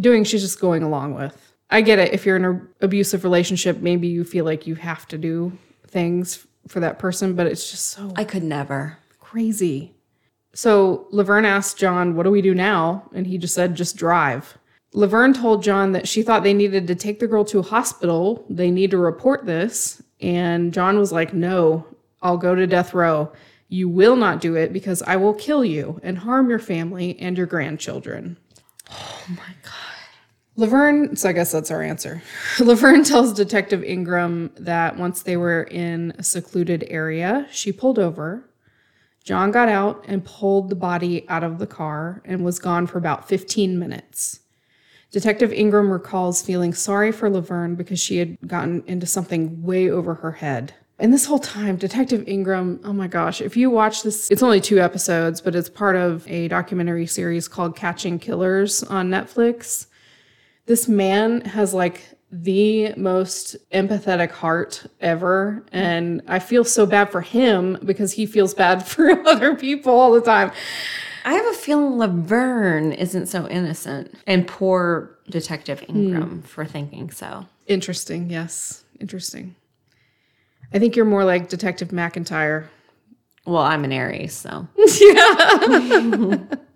[0.00, 1.52] doing, she's just going along with.
[1.70, 2.12] I get it.
[2.12, 6.46] If you're in an abusive relationship, maybe you feel like you have to do things
[6.68, 8.98] for that person, but it's just so I could never.
[9.20, 9.94] crazy.
[10.54, 13.08] So Laverne asked John, What do we do now?
[13.14, 14.58] And he just said, Just drive.
[14.94, 18.44] Laverne told John that she thought they needed to take the girl to a hospital.
[18.50, 20.02] They need to report this.
[20.20, 21.86] And John was like, No,
[22.20, 23.32] I'll go to death row.
[23.68, 27.38] You will not do it because I will kill you and harm your family and
[27.38, 28.36] your grandchildren.
[28.90, 29.91] Oh my God.
[30.56, 32.22] Laverne, so I guess that's our answer.
[32.60, 38.44] Laverne tells Detective Ingram that once they were in a secluded area, she pulled over.
[39.24, 42.98] John got out and pulled the body out of the car and was gone for
[42.98, 44.40] about 15 minutes.
[45.10, 50.14] Detective Ingram recalls feeling sorry for Laverne because she had gotten into something way over
[50.14, 50.74] her head.
[50.98, 54.60] And this whole time, Detective Ingram, oh my gosh, if you watch this, it's only
[54.60, 59.86] two episodes, but it's part of a documentary series called Catching Killers on Netflix
[60.72, 67.20] this man has like the most empathetic heart ever and i feel so bad for
[67.20, 70.50] him because he feels bad for other people all the time.
[71.26, 75.90] I have a feeling Laverne isn't so innocent, and poor Detective hmm.
[75.90, 77.46] Ingram for thinking so.
[77.66, 78.82] interesting yes.
[78.98, 79.54] Interesting.
[80.72, 82.66] I think you're more like detective mcintyre.
[83.44, 84.66] Well, I'm an Aries, so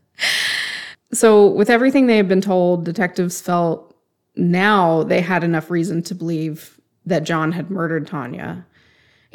[1.16, 3.94] so with everything they had been told detectives felt
[4.36, 8.64] now they had enough reason to believe that john had murdered taunja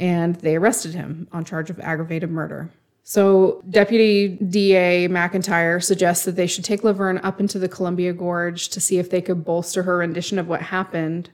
[0.01, 2.69] and they arrested him on charge of aggravated murder.
[3.03, 8.69] So deputy da mcintyre suggests that they should take laverne up into the columbia gorge
[8.69, 11.29] to see if they could bolster her rendition of what happened.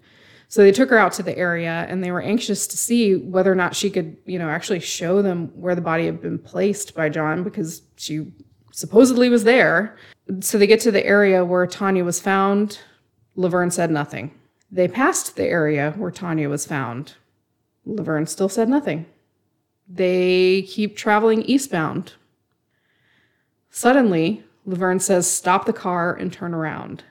[0.50, 3.52] So they took her out to the area and they were anxious to see whether
[3.52, 6.96] or not she could you know actually show them where the body had been placed
[6.96, 8.32] by john because she
[8.72, 9.98] supposedly was there
[10.40, 12.80] so they get to the area where Taunja was found.
[13.36, 14.32] Laverne said nothing.
[14.72, 17.14] They passed the area where Taunja was found.
[17.86, 19.06] Laverne still said nothing.
[19.88, 22.14] They keep traveling eastbound.
[23.70, 27.04] Suddenly, Laverne says, Stop the car and turn around.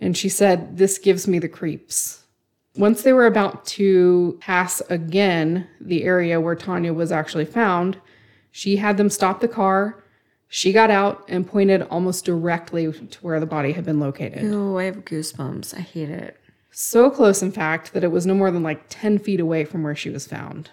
[0.00, 2.24] And she said, This gives me the creeps.
[2.76, 8.00] Once they were about to pass again the area where Taunja was actually found,
[8.50, 9.99] she had them stop the car.
[10.52, 14.52] She got out and pointed almost directly to where the body had been located.
[14.52, 15.74] oh, I have goosebumps.
[15.76, 16.36] I hate it.
[16.72, 19.84] So close, in fact, that it was no more than like 10 feet away from
[19.84, 20.70] where she was found.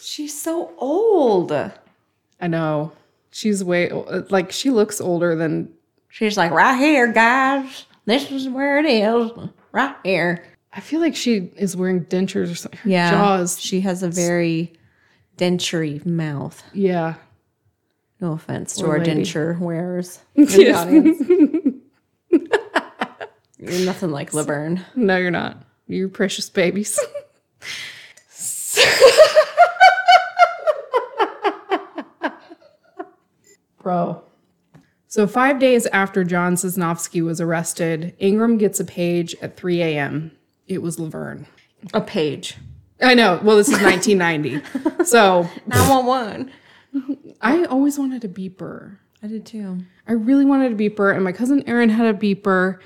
[0.00, 1.52] She's so old.
[1.52, 2.92] I know.
[3.30, 3.90] She's way,
[4.28, 5.72] like, she looks older than,
[6.10, 7.86] She's like, right here, guys.
[8.04, 9.30] This is where it is.
[9.72, 10.44] Right here.
[10.74, 12.78] I feel like she is wearing dentures or something.
[12.82, 13.10] Her Yeah.
[13.10, 13.58] Jaws.
[13.58, 14.74] She has a very
[15.38, 16.62] denture mouth.
[16.74, 17.14] Yeah.
[18.22, 19.22] No offense to Poor our lady.
[19.22, 21.20] denture wearers in the audience.
[23.58, 24.84] You're nothing like Laverne.
[24.94, 25.56] No, you're not.
[25.88, 26.98] You precious babies.
[33.82, 34.22] Bro.
[35.08, 40.30] So, five days after John Sosnovske was arrested, Ingram gets a page at 3 a.m.
[40.66, 41.46] It was Laverne.
[41.92, 42.56] A page.
[43.02, 43.40] I know.
[43.42, 45.04] Well, this is 1990.
[45.04, 46.50] so, 911.
[47.40, 48.98] I always wanted a beeper.
[49.22, 49.78] I did too.
[50.08, 52.78] I really wanted a beeper, and my cousin Erin had a beeper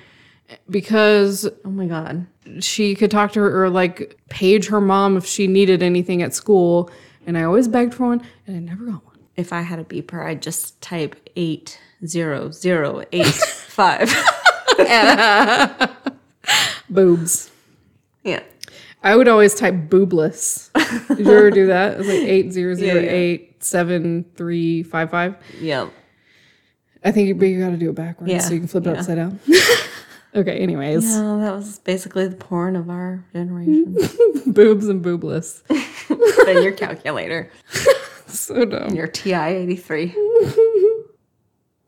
[0.70, 2.26] because Oh my God.
[2.60, 6.34] she could talk to her or like page her mom if she needed anything at
[6.34, 6.90] school.
[7.26, 9.16] And I always begged for one, and I never got one.
[9.36, 14.14] If I had a beeper, I'd just type 80085.
[16.88, 17.50] Boobs.
[18.22, 18.42] yeah.
[19.02, 20.70] I would always type boobless.
[21.16, 21.94] Did you ever do that?
[21.94, 25.36] It was like eight zero zero eight seven three five five.
[25.60, 25.92] Yep.
[27.04, 28.86] I think you, but you got to do it backwards Yeah, so you can flip
[28.86, 28.98] it yeah.
[28.98, 29.38] upside down.
[30.34, 30.58] okay.
[30.58, 33.96] Anyways, No, that was basically the porn of our generation.
[34.46, 35.62] boobs and boobless.
[36.46, 37.50] then your calculator,
[38.26, 38.94] So dumb.
[38.94, 40.14] your TI 83.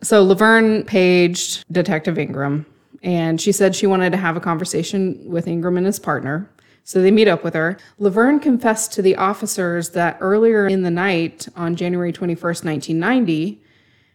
[0.03, 2.65] So Laverne paged Detective Ingram,
[3.03, 6.49] and she said she wanted to have a conversation with Ingram and his partner.
[6.89, 7.77] So they meet up with her.
[7.99, 13.61] Laverne confessed to the officers that earlier in the night on January 21st, 1990,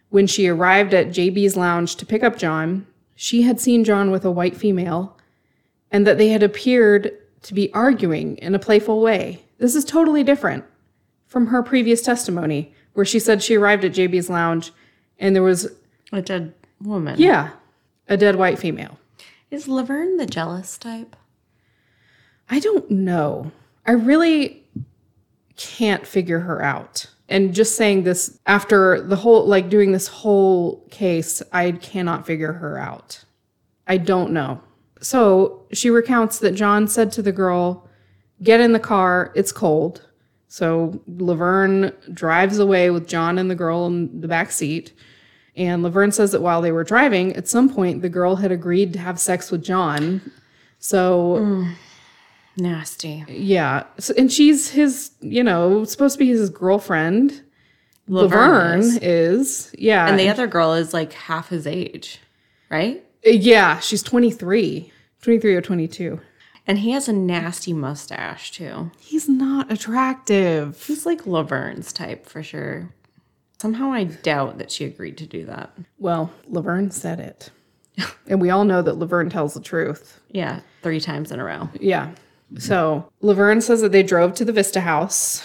[0.08, 2.84] when she arrived at JB's lounge to pick up John,
[3.14, 5.16] she had seen John with a white female
[5.92, 9.44] and that they had appeared to be arguing in a playful way.
[9.58, 10.64] This is totally different
[11.28, 14.72] from her previous testimony, where she said she arrived at JB's lounge
[15.20, 15.70] and there was,
[16.12, 17.20] A dead woman.
[17.20, 17.50] yeah,
[18.08, 18.98] a dead white female.
[19.48, 21.14] Is Laverne the jealous type?
[22.48, 23.52] I don't know.
[23.86, 24.64] I really
[25.56, 27.06] can't figure her out.
[27.28, 32.52] And just saying this after the whole, like doing this whole case, I cannot figure
[32.52, 33.24] her out.
[33.86, 34.60] I don't know.
[35.00, 37.88] So she recounts that John said to the girl,
[38.42, 40.06] Get in the car, it's cold.
[40.48, 44.92] So Laverne drives away with John and the girl in the back seat.
[45.56, 48.92] And Laverne says that while they were driving, at some point, the girl had agreed
[48.92, 50.20] to have sex with John.
[50.78, 51.72] So hmm.
[52.56, 53.24] Nasty.
[53.28, 57.42] yeah, so, and she's his, you know, supposed to be his girlfriend.
[58.06, 58.98] Laverne Laverne is.
[59.02, 62.20] is, yeah, And the other girl is like half his age,
[62.70, 63.02] right?
[63.26, 66.20] Uh, yeah, she's 23, 23 or 22.
[66.66, 68.90] And he has a nasty mustache too.
[68.98, 70.82] He's not attractive.
[70.86, 72.90] He's like Laverne's type for sure.
[73.60, 75.72] Somehow I doubt that she agreed to do that.
[75.98, 77.50] Well, Laverne said it,
[78.26, 80.20] and we all know that Laverne tells the truth.
[80.30, 81.68] Yeah, three times in a row.
[81.80, 82.10] Yeah.
[82.58, 85.44] So Laverne says that they drove to the Vista house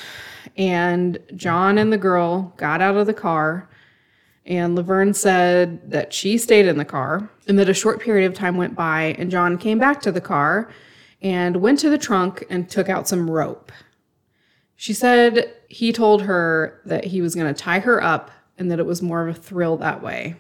[0.58, 3.70] and John and the girl got out of the car.
[4.46, 8.38] And Laverne said that she stayed in the car and that a short period of
[8.38, 10.70] time went by and John came back to the car
[11.22, 13.72] and went to the trunk and took out some rope.
[14.76, 18.80] She said he told her that he was going to tie her up and that
[18.80, 20.36] it was more of a thrill that way.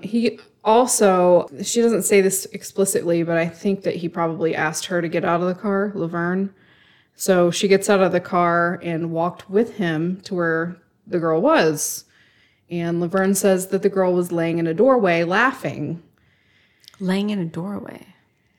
[0.00, 5.00] He also, she doesn't say this explicitly, but I think that he probably asked her
[5.00, 6.52] to get out of the car, Laverne.
[7.14, 10.76] So she gets out of the car and walked with him to where
[11.06, 12.04] the girl was.
[12.70, 16.02] And Laverne says that the girl was laying in a doorway laughing.
[17.00, 18.06] Laying in a doorway.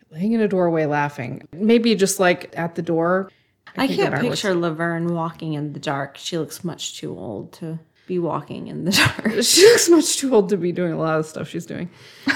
[0.10, 1.48] Laying in a doorway laughing.
[1.54, 3.30] Maybe just like at the door.
[3.78, 6.18] I, can't I was- picture Laverne walking in the dark.
[6.18, 7.78] She looks much too old to
[8.10, 8.92] be walking in the
[9.24, 9.42] dark.
[9.44, 11.90] She looks much too old to be doing a lot of stuff she's doing.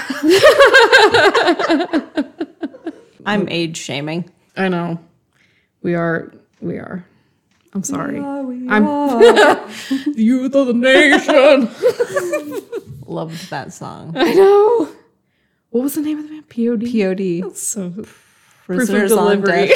[3.26, 4.30] I'm age shaming.
[4.56, 5.00] I know.
[5.82, 6.32] We are.
[6.60, 7.04] We are.
[7.74, 8.20] I'm sorry.
[8.20, 11.68] I'm the youth of the nation.
[13.06, 14.12] Loved that song.
[14.16, 14.88] I know.
[15.70, 16.48] What was the name of the band?
[16.48, 16.84] POD.
[17.42, 17.56] POD.
[17.56, 17.92] So
[18.66, 19.72] Prisoners of on delivery.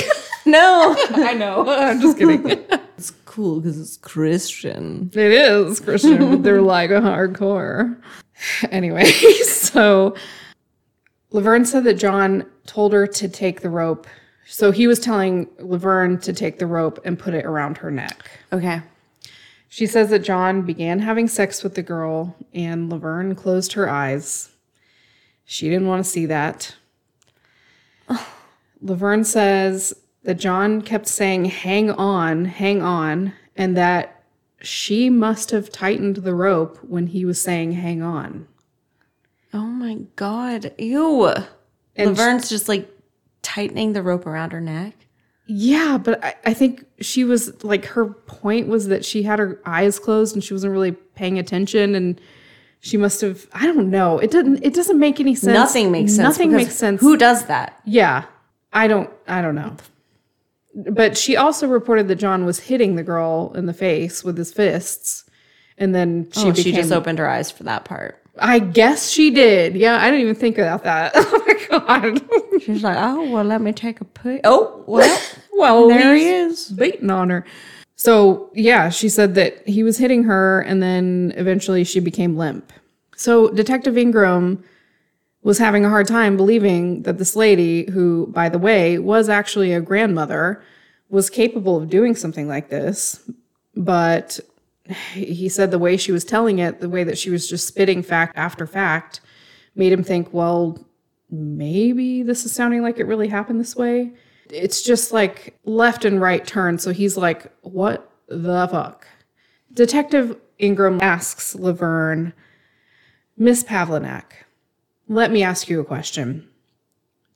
[0.46, 0.94] No.
[1.10, 1.68] I know.
[1.68, 2.64] I'm just kidding.
[3.38, 5.12] Cool because it's Christian.
[5.14, 7.96] It is Christian, but they're like a hardcore.
[8.70, 9.04] Anyway,
[9.42, 10.14] so
[11.32, 14.06] Laverne said that John told her to take the rope.
[14.46, 18.30] So he was telling Laverne to take the rope and put it around her neck.
[18.52, 18.80] Okay.
[19.68, 24.50] She says that John began having sex with the girl and Laverne closed her eyes.
[25.44, 26.76] She didn't want to see that.
[28.80, 29.94] Laverne says
[30.28, 34.22] that John kept saying, hang on, hang on, and that
[34.60, 38.46] she must have tightened the rope when he was saying, hang on.
[39.54, 40.74] Oh my God.
[40.76, 41.28] Ew.
[41.96, 42.90] And Laverne's just like
[43.40, 44.92] tightening the rope around her neck.
[45.46, 49.58] Yeah, but I, I think she was like, her point was that she had her
[49.64, 52.20] eyes closed and she wasn't really paying attention and
[52.80, 54.18] she must have I don't know.
[54.18, 55.54] It doesn't it doesn't make any sense.
[55.54, 56.22] Nothing makes sense.
[56.22, 57.00] Nothing makes sense.
[57.00, 57.80] Who does that?
[57.86, 58.26] Yeah.
[58.74, 59.74] I don't I don't know.
[60.90, 64.52] But she also reported that John was hitting the girl in the face with his
[64.52, 65.24] fists.
[65.76, 68.22] And then she She, became Oh, she just opened her eyes for that part.
[68.40, 69.74] I guess she did.
[69.74, 71.12] Yeah, I didn't even think about that.
[71.70, 72.62] Oh my god.
[72.62, 74.40] She's like, oh, well, let me take a peek.
[74.44, 75.20] Oh, well,
[75.52, 76.70] well, there he is.
[76.70, 77.44] Baiting on her.
[77.96, 82.72] So yeah, she said that he was hitting her and then eventually she became limp.
[83.16, 84.62] So Detective Ingram
[85.42, 89.72] was having a hard time believing that this lady, who, by the way, was actually
[89.72, 90.62] a grandmother,
[91.08, 93.28] was capable of doing something like this.
[93.74, 94.40] But
[95.12, 98.02] he said the way she was telling it, the way that she was just spitting
[98.02, 99.20] fact after fact,
[99.74, 100.78] made him think, well,
[101.30, 104.12] maybe this is sounding like it really happened this way.
[104.50, 106.78] It's just like left and right turn.
[106.78, 109.06] So he's like, what the fuck?
[109.72, 112.32] Detective Ingram asks Laverne,
[113.36, 114.24] Miss Pavlinac,
[115.06, 116.48] let me ask you a question.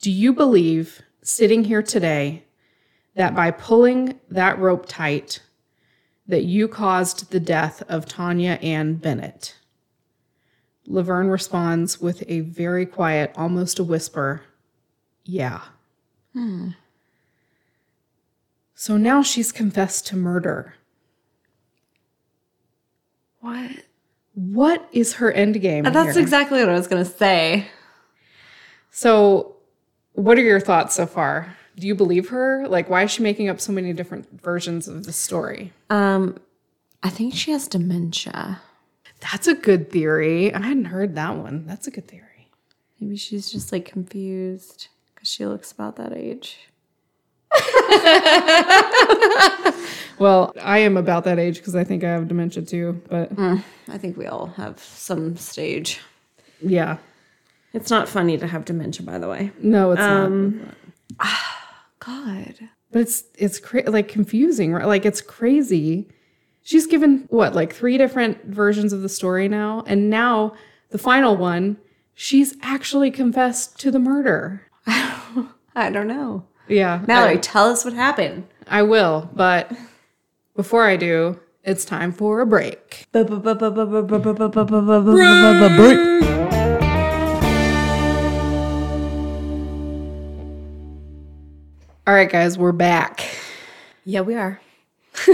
[0.01, 2.45] Do you believe, sitting here today,
[3.15, 5.41] that by pulling that rope tight,
[6.27, 9.57] that you caused the death of Taunja Ann Bennett?
[10.87, 14.43] Laverne responds with a very quiet, almost a whisper,
[15.25, 15.61] Yeah.
[16.33, 16.71] Hmm.
[18.75, 20.75] So now she's confessed to murder.
[23.41, 23.71] What?
[24.35, 25.85] What is her end game?
[25.85, 26.23] That's here?
[26.23, 27.69] exactly what I was gonna say.
[28.91, 29.57] So,
[30.15, 31.57] what are your thoughts so far?
[31.77, 32.67] Do you believe her?
[32.69, 35.73] Like, why is she making up so many different versions of the story?
[35.91, 36.39] Um,
[37.03, 38.61] I think she has dementia.
[39.21, 40.53] That's a good theory.
[40.55, 41.65] I hadn't heard that one.
[41.67, 42.51] That's a good theory.
[43.01, 46.59] Maybe she's just like confused because she looks about that age.
[50.19, 53.01] Well, I am about that age because I think I have dementia too.
[53.09, 56.01] But I think we all have some stage.
[56.61, 56.99] yeah,
[57.73, 59.51] It's not funny to have dementia, by the way.
[59.61, 60.61] no, it's Um,
[61.19, 61.21] not.
[62.05, 62.69] God.
[62.91, 64.87] But it's it's cra- like confusing, right?
[64.87, 66.09] Like it's crazy.
[66.63, 70.55] She's given what like three different versions of the story now, and now
[70.91, 71.79] the final one,
[72.15, 74.63] she's actually confessed to the murder.
[74.87, 76.45] I don't know.
[76.69, 78.47] Yeah, Mallory, tell us what happened.
[78.69, 79.31] I, I will.
[79.33, 79.73] But
[80.55, 83.07] before I do, it's time for a break.
[92.05, 93.25] All right, guys, we're back.
[94.05, 94.61] Yeah, we are.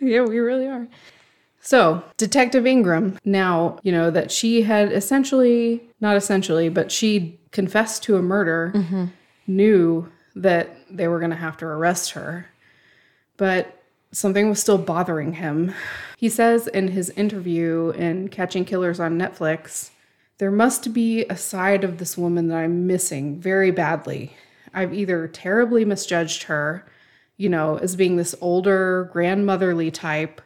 [0.00, 0.86] Yeah, we really are.
[1.60, 8.04] So, Detective Ingram, now, you know, that she had essentially, not essentially, but she confessed
[8.04, 9.06] to a murder, mm-hmm.
[9.48, 12.46] knew that they were going to have to arrest her.
[13.36, 13.82] But
[14.12, 15.74] something was still bothering him.
[16.16, 19.90] He says in his interview in Catching Killers on Netflix,
[20.38, 24.32] there must be a side of this woman that I'm missing very badly.
[24.74, 26.84] I've either terribly misjudged her,
[27.36, 30.40] you know, as being this older, grandmotherly type,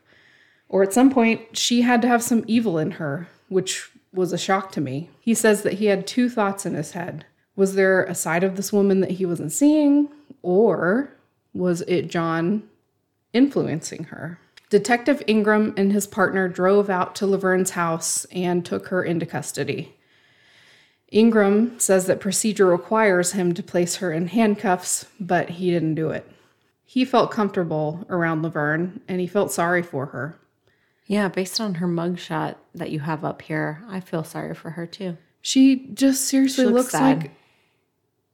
[0.68, 4.38] or at some point she had to have some evil in her, which was a
[4.38, 5.10] shock to me.
[5.20, 7.24] He says that he had two thoughts in his head.
[7.56, 10.08] Was there a side of this woman that he wasn't seeing,
[10.42, 11.12] or
[11.54, 12.68] was it John
[13.32, 14.38] influencing her?
[14.70, 19.94] Detective Ingram and his partner drove out to Laverne's house and took her into custody.
[21.12, 26.10] Ingram says that procedure requires him to place her in handcuffs, but he didn't do
[26.10, 26.28] it.
[26.84, 30.38] He felt comfortable around Laverne and he felt sorry for her.
[31.06, 34.86] Yeah, based on her mugshot that you have up here, I feel sorry for her
[34.86, 35.16] too.
[35.42, 37.30] She just seriously She looks, looks like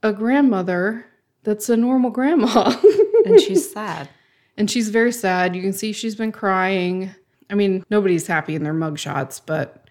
[0.03, 1.05] a grandmother
[1.43, 2.75] that's a normal grandma.
[3.25, 4.09] And she's sad.
[4.57, 5.55] and she's very sad.
[5.57, 7.11] You can see she's been crying.
[7.51, 9.88] I mean, nobody's happy in their mugshots, but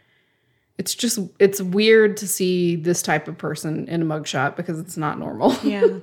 [0.78, 4.98] it's just it's weird to see this type of person in a mugshot because it's
[4.98, 5.56] not normal.
[5.64, 6.00] Yeah.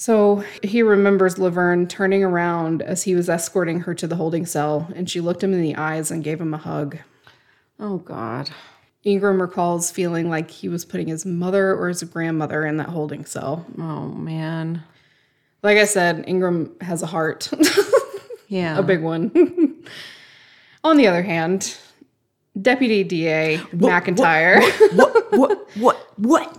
[0.00, 4.88] So he remembers Laverne turning around as he was escorting her to the holding cell,
[4.94, 6.98] and she looked him in the eyes and gave him a hug.
[7.80, 8.48] oh God.
[9.04, 13.24] Ingram recalls feeling like he was putting his mother or his grandmother in that holding
[13.24, 13.66] cell.
[13.76, 14.82] Oh man.
[15.64, 17.50] Like I said, Ingram has a heart,
[18.48, 18.78] Yeah.
[18.78, 19.32] a big one.
[20.84, 21.76] On the other hand,
[22.60, 24.60] Deputy DA McIntyre,
[24.96, 25.32] what?
[25.32, 25.68] What?
[25.76, 26.12] What?
[26.16, 26.58] What?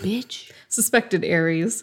[0.00, 0.50] Bitch.
[0.68, 1.82] suspected Aries,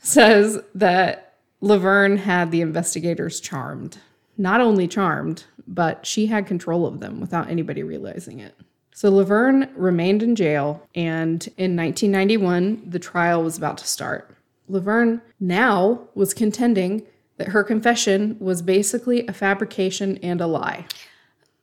[0.00, 3.98] says that Laverne had the investigators charmed.
[4.38, 8.54] Not only charmed, but she had control of them without anybody realizing it.
[8.94, 14.36] So Laverne remained in jail, and in 1991, the trial was about to start.
[14.68, 17.02] Laverne now was contending
[17.36, 20.86] that her confession was basically a fabrication and a lie.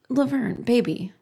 [0.09, 1.13] Laverne, baby.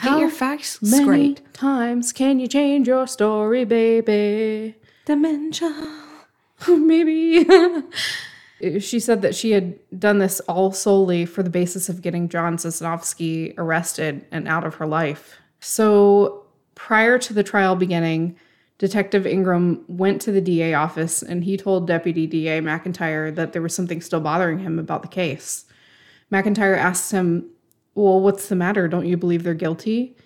[0.00, 1.52] How Get your facts Many straight.
[1.52, 4.74] times can you change your story, baby?
[5.04, 5.74] Dementia.
[6.68, 7.44] Maybe.
[8.80, 12.56] she said that she had done this all solely for the basis of getting John
[12.56, 15.36] Sosnovske arrested and out of her life.
[15.60, 18.36] So prior to the trial beginning,
[18.78, 23.60] Detective Ingram went to the DA office and he told Deputy DA McIntyre that there
[23.60, 25.66] was something still bothering him about the case.
[26.32, 27.50] McIntyre asked him,
[27.94, 28.88] Well, what's the matter?
[28.88, 30.16] Don't you believe they're guilty?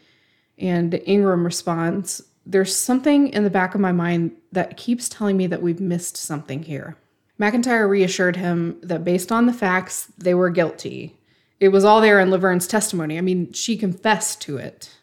[0.58, 5.46] And Ingram responds, There's something in the back of my mind that keeps telling me
[5.48, 6.96] that we've missed something here.
[7.40, 11.16] McIntyre reassured him that based on the facts, they were guilty.
[11.58, 13.18] It was all there in Laverne's testimony.
[13.18, 14.96] I mean, she confessed to it.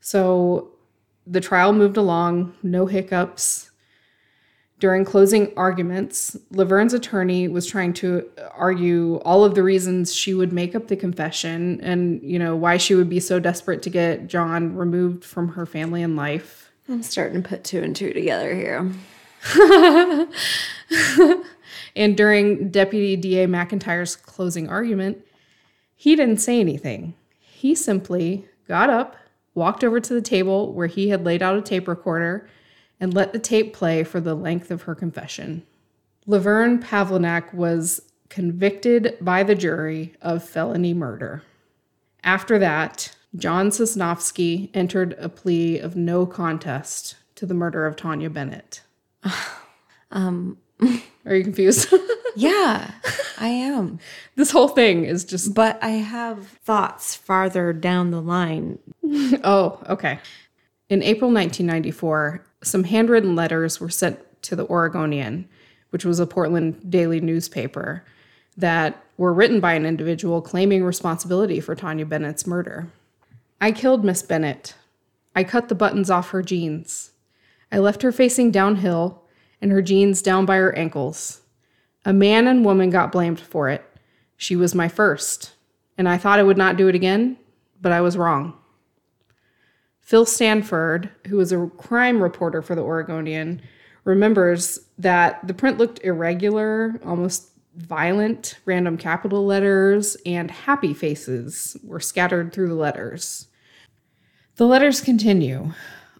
[0.00, 0.72] So
[1.26, 3.70] the trial moved along, no hiccups.
[4.78, 10.52] During closing arguments, Laverne's attorney was trying to argue all of the reasons she would
[10.52, 14.28] make up the confession and, you know, why she would be so desperate to get
[14.28, 16.70] John removed from her family and life.
[16.88, 18.92] I'm starting to put two and two together here.
[21.98, 25.18] And during Deputy DA McIntyre's closing argument,
[25.96, 27.14] he didn't say anything.
[27.40, 29.16] He simply got up,
[29.54, 32.48] walked over to the table where he had laid out a tape recorder,
[33.00, 35.64] and let the tape play for the length of her confession.
[36.26, 41.42] Laverne Pavlinac was convicted by the jury of felony murder.
[42.22, 48.32] After that, John Sosnovske entered a plea of no contest to the murder of Taunja
[48.32, 48.82] Bennett.
[50.10, 50.56] Um,
[51.26, 51.92] Are you confused?
[52.36, 52.92] yeah,
[53.38, 53.98] I am.
[54.36, 58.78] this whole thing is just But I have thoughts farther down the line.
[59.44, 60.20] Oh, okay.
[60.88, 65.48] In April 1994, some handwritten letters were sent to the Oregonian,
[65.90, 68.04] which was a Portland daily newspaper,
[68.56, 72.88] that were written by an individual claiming responsibility for Taunja Bennett's murder.
[73.60, 74.74] I killed Miss Bennett.
[75.34, 77.12] I cut the buttons off her jeans.
[77.70, 79.22] I left her facing downhill
[79.60, 81.42] and her jeans down by her ankles.
[82.04, 83.84] A man and woman got blamed for it.
[84.36, 85.52] She was my first,
[85.96, 87.36] and I thought I would not do it again,
[87.80, 88.57] but I was wrong.
[90.08, 93.60] Phil Stanford, who was a crime reporter for the Oregonian,
[94.04, 98.58] remembers that the print looked irregular, almost violent.
[98.64, 103.48] Random capital letters and happy faces were scattered through the letters.
[104.56, 105.74] The letters continue.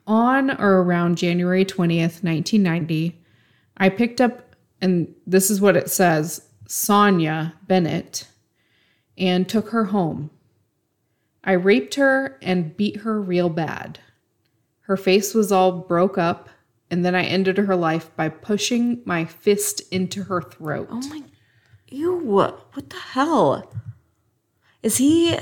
[0.07, 3.18] On or around January 20th, 1990,
[3.78, 8.28] I picked up, and this is what it says Sonia Bennett,
[9.16, 10.28] and took her home.
[11.45, 14.01] I raped her and beat her real bad.
[14.82, 16.49] Her face was all broke up,
[16.91, 20.89] and then I ended her life by pushing my fist into her throat.
[20.91, 21.22] Oh my,
[21.89, 22.16] ew!
[22.18, 23.70] What the hell?
[24.82, 25.36] Is he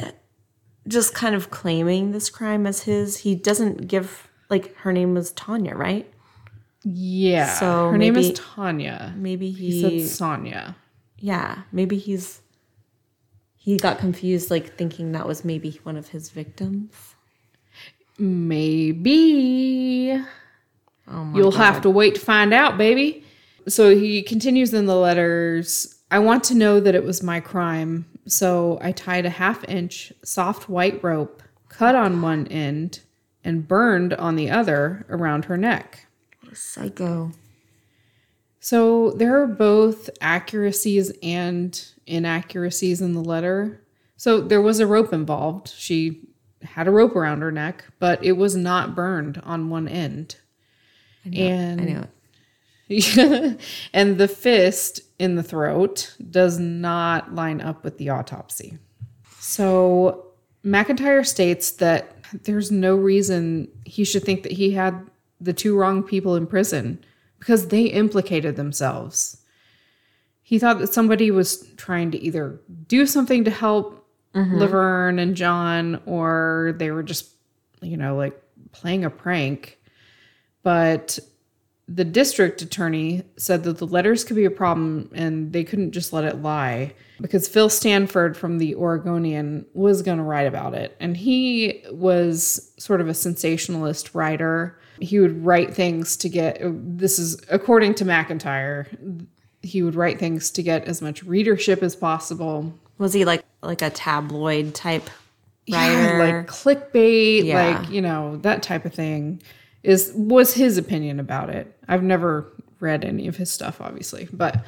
[0.89, 3.19] just kind of claiming this crime as his?
[3.19, 6.11] He doesn't give like her name was Taunja, right?
[6.85, 7.53] yeah.
[7.55, 9.17] So her name is Taunja.
[9.17, 10.77] Maybe He he, said Sonia.
[11.19, 12.41] yeah, maybe he's
[13.67, 17.17] he got confused, like thinking that was maybe one of his victims.
[18.17, 20.13] Maybe.
[21.09, 21.59] Oh my You'll God.
[21.59, 23.25] have to wait to find out, baby.
[23.67, 28.07] So he continues in the letters I want to know that it was my crime.
[28.29, 33.01] So I tied a half inch soft white rope, cut on one end,
[33.43, 36.07] and burned on the other around her neck.
[36.53, 37.33] psycho.
[38.61, 43.83] So there are both accuracies and inaccuracies in the letter.
[44.17, 45.69] So there was a rope involved.
[45.69, 46.23] She
[46.63, 50.37] had a rope around her neck, but it was not burned on one end.
[51.25, 52.07] and I know.
[52.89, 53.61] it.
[53.93, 58.79] and the fist in the throat does not line up with the autopsy.
[59.41, 60.27] So
[60.65, 62.13] McIntyre states that
[62.45, 65.09] there's no reason he should think that he had
[65.41, 67.05] the two wrong people in prison
[67.39, 69.39] because they implicated themselves.
[70.47, 74.59] He thought that somebody was trying to either do something to help mm-hmm.
[74.59, 77.31] Laverne and John, or they were just,
[77.83, 78.41] you know, like
[78.71, 79.77] playing a prank.
[80.63, 81.19] But
[81.89, 86.13] the district attorney said that the letters could be a problem and they couldn't just
[86.13, 90.97] let it lie because Phil Stanford from the Oregonian was going to write about it.
[91.01, 94.79] And he was sort of a sensationalist writer.
[95.01, 99.27] He would write things to get, this is according to McIntyre,
[99.67, 102.73] he would write things to get as much readership as possible.
[102.99, 105.11] Was he like like a tabloid type
[105.67, 106.39] Yeah, writer?
[106.39, 107.79] like clickbait, Yeah.
[107.79, 109.43] like you know that type of thing,
[109.83, 111.77] is was his opinion about it.
[111.89, 114.65] I've never read any of his stuff, obviously, but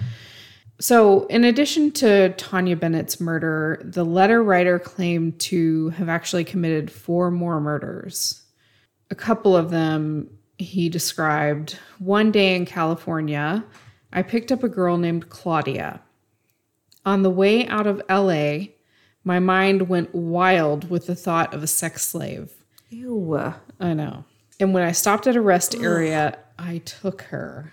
[0.81, 6.91] so in addition to Taunja Bennett's murder, the letter writer claimed to have actually committed
[6.91, 8.43] four more murders.
[9.11, 10.29] A couple of them
[10.59, 11.79] he described.
[11.99, 13.65] One day in California,
[14.13, 16.01] I picked up a girl named Claudia.
[17.05, 18.69] On the way out of LA,
[19.25, 22.53] my mind went wild with the thought of a sex slave.
[22.91, 23.55] Ew.
[23.79, 24.25] I know.
[24.61, 27.73] And when I stopped at a rest area, I took her.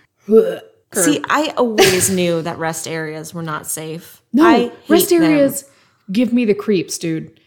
[0.94, 4.22] See, I always knew that rest areas were not safe.
[4.32, 5.30] No, I rest hate them.
[5.30, 5.68] areas
[6.10, 7.40] give me the creeps, dude.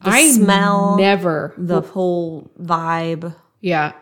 [0.00, 1.54] I smell, never.
[1.56, 3.34] the whole vibe.
[3.60, 3.92] Yeah.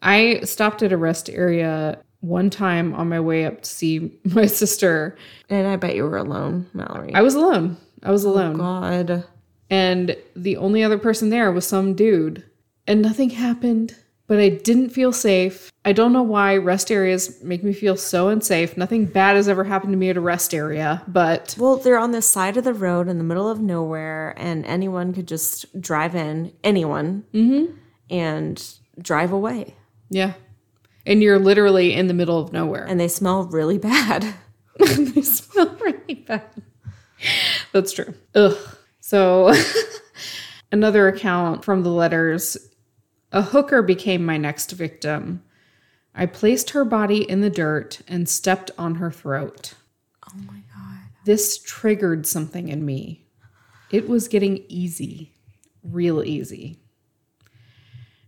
[0.00, 4.46] I stopped at a rest area one time on my way up to see my
[4.46, 5.16] sister.
[5.50, 7.14] And I bet you were alone, Mallory.
[7.14, 7.76] I was alone.
[8.02, 8.54] I was oh, alone.
[8.56, 9.24] Oh, God.
[9.70, 12.44] and the only other person there was some dude
[12.86, 13.96] and nothing happened
[14.26, 18.28] but i didn't feel safe i don't know why rest areas make me feel so
[18.28, 21.98] unsafe nothing bad has ever happened to me at a rest area but Well, they're
[21.98, 25.80] on the side of the road in the middle of nowhere, and anyone could just
[25.80, 27.72] drive in, anyone, mm-hmm.
[28.10, 28.62] and
[29.00, 29.74] drive away.
[30.10, 30.34] yeah
[31.06, 34.34] and you're literally in the middle of nowhere And they smell really bad.
[34.78, 36.42] they smell really bad
[37.72, 38.56] that's true ugh
[39.00, 39.54] so
[40.72, 42.56] another account from the letters
[43.30, 45.42] a hooker became my next victim
[46.14, 49.74] I placed her body in the dirt and stepped on her throat.
[50.28, 51.00] Oh my god.
[51.24, 53.26] This triggered something in me.
[53.90, 55.32] It was getting easy,
[55.82, 56.78] real easy.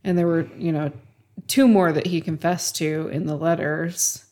[0.02, 0.90] And there were, you know,
[1.48, 4.24] two more that he confessed to in the letters.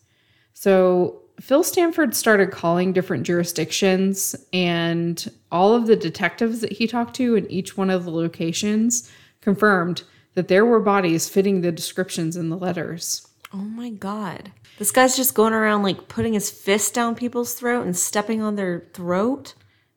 [0.53, 7.15] So Phil Stanford started calling different jurisdictions, and all of the detectives that he talked
[7.17, 9.11] to in each one of the locations
[9.41, 10.03] confirmed
[10.33, 13.27] that there were bodies fitting the descriptions in the letters.
[13.53, 14.51] Oh my god.
[14.77, 18.55] This guy's just going around like putting his fist down people's throat and stepping on
[18.55, 19.53] their throat.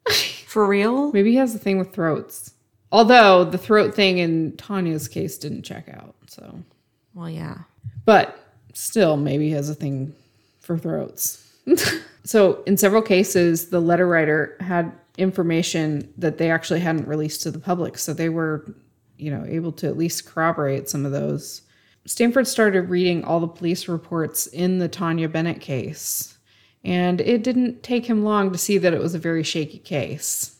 [0.46, 1.12] For real?
[1.12, 2.52] Maybe he has a thing with throats.
[2.90, 6.14] Although the throat thing in Taunja's case didn't check out.
[6.28, 6.62] So,
[7.18, 7.58] Well, yeah.
[8.04, 8.38] but
[8.74, 10.14] still, maybe has a thing
[10.60, 11.52] for throats.
[12.24, 17.50] so, in several cases, the letter writer had information that they actually hadn't released to
[17.50, 17.98] the public.
[17.98, 18.72] So, they were,
[19.16, 21.62] you know, able to at least corroborate some of those.
[22.06, 26.38] Stanford started reading all the police reports in the Taunja Bennett case.
[26.84, 30.56] And it didn't take him long to see that it was a very shaky case.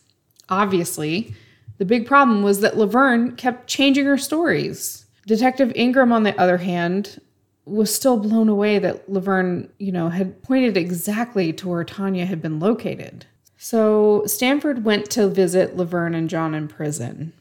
[0.49, 1.33] Obviously,
[1.77, 4.98] the big problem was that Laverne kept changing her stories.
[5.29, 7.21] Detective Ingram, on the other hand,
[7.63, 12.41] was still blown away that Laverne, you know, had pointed exactly to where Taunja had
[12.41, 13.27] been located.
[13.55, 17.31] So Stanford went to visit Laverne and John in prison.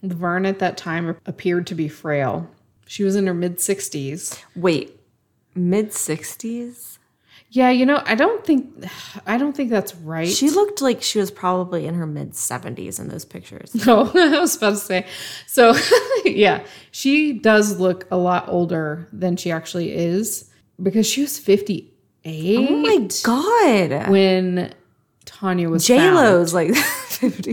[0.00, 2.48] Laverne at that time appeared to be frail.
[2.86, 4.40] She was in her mid 60s.
[4.54, 4.96] Wait.
[5.56, 6.93] Mid 60s?
[7.54, 8.84] Yeah, you know, I don't think
[9.26, 10.26] I don't think that's right.
[10.28, 13.72] She looked like she was probably in her mid 70s in those pictures.
[13.86, 15.06] No, I was about to say.
[15.46, 15.74] So,
[16.24, 20.50] yeah, she does look a lot older than she actually is
[20.82, 24.10] because she was 58 Oh my god.
[24.10, 24.74] when
[25.24, 26.16] Taunja was J found.
[26.16, 27.52] Lo's like 50.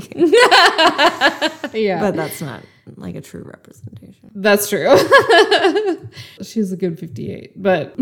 [1.77, 2.63] Yeah, but that's not
[2.95, 4.31] like a true representation.
[4.33, 4.97] that's true.
[6.41, 7.93] she's a good 58, but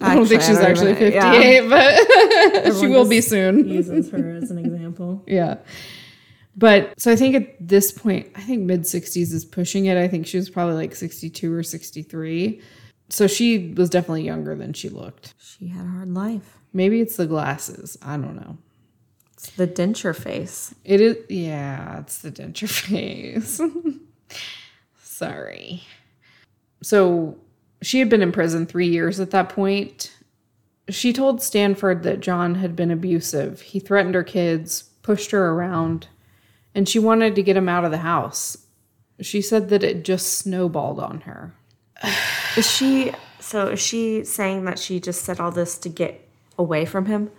[0.00, 3.68] I don't think Actually, I she's don't actually even- 58, but she will be soon.
[3.68, 5.22] Uses her as an example.
[5.26, 5.58] Yeah.
[6.56, 9.96] But so I think at this point, I think mid 60s is pushing it.
[9.96, 12.60] I think she was probably like 62 or 63.
[13.08, 15.34] So she was definitely younger than she looked.
[15.38, 16.58] She had a hard life.
[16.72, 17.96] Maybe it's the glasses.
[18.02, 18.58] I don't know.
[19.34, 20.74] It's the denture face.
[20.84, 23.60] It is, yeah, it's the denture face.
[25.02, 25.82] Sorry.
[26.82, 27.38] So
[27.82, 30.12] she had been in prison three years at that point.
[30.88, 33.60] She told Stanford that John had been abusive.
[33.60, 36.08] He threatened her kids, pushed her around,
[36.74, 38.58] and she wanted to get him out of the house.
[39.20, 41.54] She said that it just snowballed on her.
[42.56, 46.28] Is she so is she saying that she just said all this to get
[46.58, 47.30] away from him?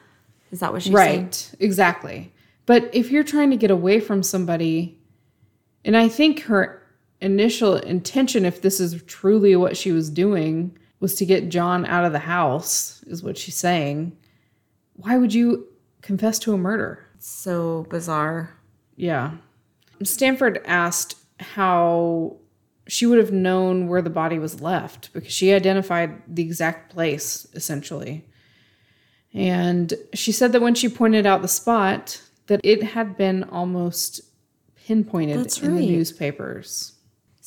[0.52, 1.24] Is that what she's saying?
[1.24, 2.34] Right, exactly.
[2.66, 5.00] But if you're trying to get away from somebody,
[5.84, 6.81] and I think her
[7.22, 12.06] initial intention, if this is truly what she was doing, was to get John out
[12.06, 14.18] of the house, is what she's saying.
[14.94, 15.68] Why would you
[16.02, 17.06] confess to a murder?
[17.20, 18.56] So bizarre.
[18.96, 19.32] Yeah.
[20.04, 22.38] Stanford asked how
[22.88, 27.48] she would have known where the body was left because she identified the exact place,
[27.54, 28.26] essentially.
[29.34, 34.22] And she said that when she pointed out the spot, that it had been almost
[34.76, 36.91] pinpointed That's in the newspapers.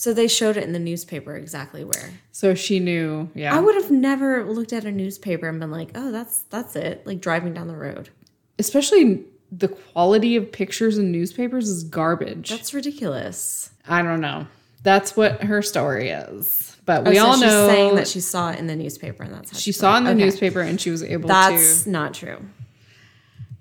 [0.05, 2.11] So they showed it in the newspaper exactly where.
[2.31, 3.57] So she knew, yeah.
[3.57, 7.07] I would have never looked at a newspaper and been like, "Oh, that's that's it."
[7.07, 8.11] Like driving down the road.
[8.59, 12.51] Especially the quality of pictures in newspapers is garbage.
[12.51, 13.71] That's ridiculous.
[13.89, 14.47] I don't know.
[14.83, 16.77] That's what her story is.
[16.85, 19.23] But Oh, we so all she's know saying that she saw it in the newspaper
[19.23, 20.25] and that's how she saw it in the Okay.
[20.25, 21.91] newspaper and she was able That's to.
[21.91, 22.45] not true.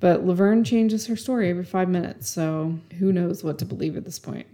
[0.02, 4.04] But Laverne changes her story every five minutes, so who knows what to believe at
[4.04, 4.46] this point.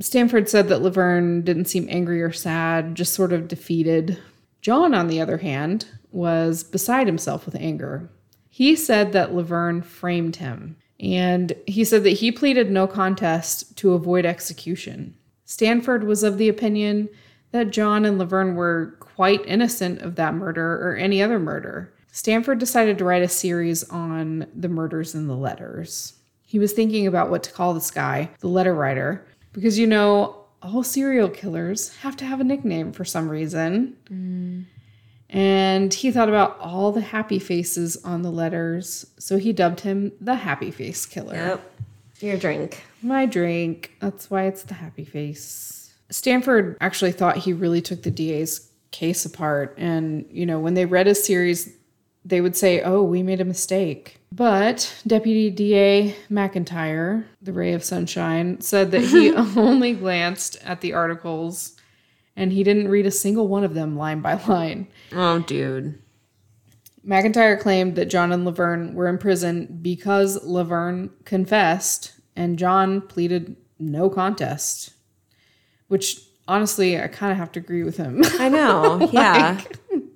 [0.00, 4.18] Stanford said that Laverne didn't seem angry or sad, just sort of defeated.
[4.60, 8.10] John, on the other hand, was beside himself with anger.
[8.48, 13.92] He said that Laverne framed him, and he said that he pleaded no contest to
[13.92, 15.14] avoid execution.
[15.44, 17.08] Stanford was of the opinion
[17.52, 21.92] that John and Laverne were quite innocent of that murder or any other murder.
[22.10, 26.14] Stanford decided to write a series on the murders in the letters.
[26.42, 30.36] He was thinking about what to call this guy, the letter writer, because you know,
[30.62, 33.96] all serial killers have to have a nickname for some reason.
[34.10, 34.64] Mm.
[35.30, 40.12] And he thought about all the happy faces on the letters, so he dubbed him
[40.20, 41.34] the Happy Face Killer.
[41.34, 41.70] Yep.
[42.20, 42.84] Your drink.
[43.02, 43.94] My drink.
[44.00, 45.92] That's why it's the happy face.
[46.10, 49.74] Stanford actually thought he really took the DA's case apart.
[49.76, 51.74] And, you know, when they read a series,
[52.24, 54.20] they would say, oh, we made a mistake.
[54.34, 60.92] But Deputy DA McIntyre, the ray of sunshine, said that he only glanced at the
[60.92, 61.76] articles
[62.34, 64.88] and he didn't read a single one of them line by line.
[65.12, 66.00] Oh, dude.
[67.06, 73.54] McIntyre claimed that John and Laverne were in prison because Laverne confessed and John pleaded
[73.78, 74.94] no contest,
[75.86, 76.18] which
[76.48, 78.22] honestly, I kind of have to agree with him.
[78.40, 79.08] I know.
[79.12, 79.60] Yeah.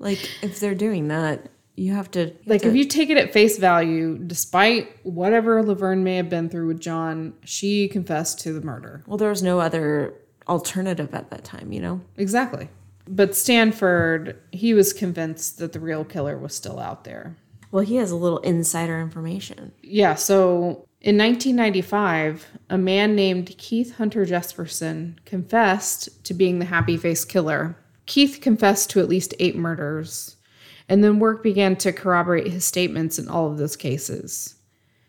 [0.01, 2.35] like, if they're doing that, you have to.
[2.47, 6.67] like, if you take it at face value, despite whatever Laverne may have been through
[6.67, 9.03] with John, she confessed to the murder.
[9.07, 10.15] well, there was no other
[10.49, 12.01] alternative at that time, you know?
[12.17, 12.69] Exactly.
[13.07, 17.37] But Stanford, he was convinced that the real killer was still out there.
[17.71, 19.73] Well, he has a little insider information.
[19.83, 26.97] Yeah, so in 1995, a man named Keith Hunter Jesperson confessed to being the happy
[26.97, 27.77] face killer.
[28.07, 30.37] Keith confessed to at least eight murders,
[30.89, 34.55] and then work began to corroborate his statements in all of those cases.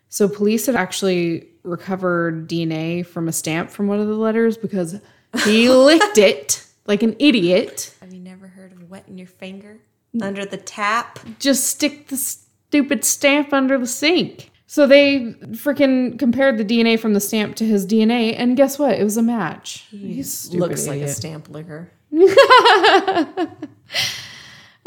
[0.09, 4.99] So police had actually recovered DNA from a stamp from one of the letters because
[5.43, 7.95] he licked it like an idiot.
[8.01, 9.79] Have you never heard of wetting your finger
[10.21, 11.19] under the tap?
[11.39, 14.49] just stick the stupid stamp under the sink.
[14.65, 18.99] So they freaking compared the DNA from the stamp to his DNA, and guess what?
[18.99, 19.87] It was a match.
[20.21, 21.91] Stupid Looks like a stamp licker.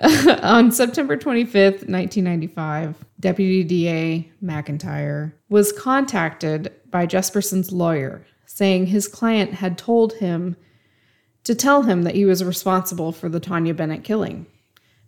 [0.42, 9.54] On September 25th, 1995, Deputy DA McIntyre was contacted by Jesperson's lawyer saying his client
[9.54, 10.56] had told him
[11.44, 14.46] to tell him that he was responsible for the Taunja Bennett killing.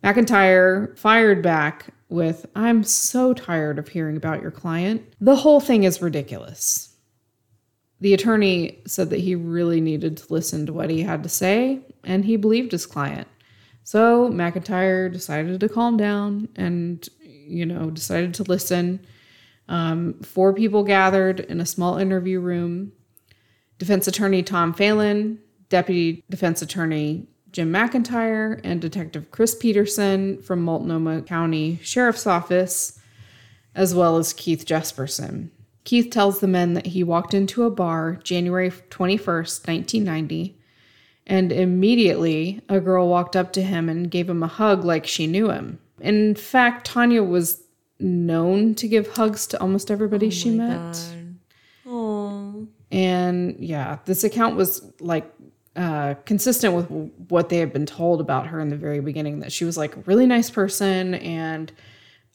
[0.02, 5.02] McIntyre fired back with, I'm so tired of hearing about your client.
[5.20, 6.96] The whole thing is ridiculous.
[8.00, 11.80] The attorney said that he really needed to listen to what he had to say,
[12.02, 13.28] and he believed his client.
[13.84, 19.06] So McIntyre decided to calm down and, you know, decided to listen.
[19.68, 22.92] Um, four people gathered in a small interview room.
[23.78, 31.22] Defense attorney Tom Phelan, deputy defense attorney Jim McIntyre, and Detective Chris Peterson from Multnomah
[31.22, 32.98] County Sheriff's Office,
[33.74, 35.50] as well as Keith Jesperson.
[35.84, 40.58] Keith tells the men that he walked into a bar January 21st, 1990,
[41.26, 45.26] and immediately a girl walked up to him and gave him a hug like she
[45.26, 45.78] knew him.
[46.00, 47.62] In fact, Taunja was
[47.98, 51.00] known to give hugs to almost everybody she met.
[51.86, 52.66] Oh.
[52.90, 55.32] And yeah, this account was like
[55.76, 56.90] uh, consistent with
[57.28, 59.96] what they had been told about her in the very beginning that she was like
[59.96, 61.72] a really nice person and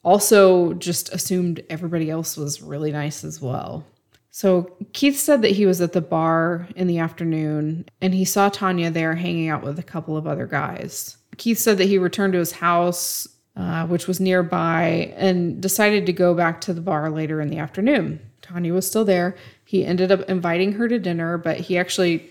[0.04, 3.86] also just assumed everybody else was really nice as well.
[4.32, 8.50] So Keith said that he was at the bar in the afternoon and he saw
[8.50, 11.18] Taunja there hanging out with a couple of other guys.
[11.38, 16.14] Keith said that he returned to his house, uh, which was nearby, and decided to
[16.14, 18.20] go back to the bar later in the afternoon.
[18.42, 19.36] Taunja was still there.
[19.66, 22.30] He ended up inviting her to dinner, but he actually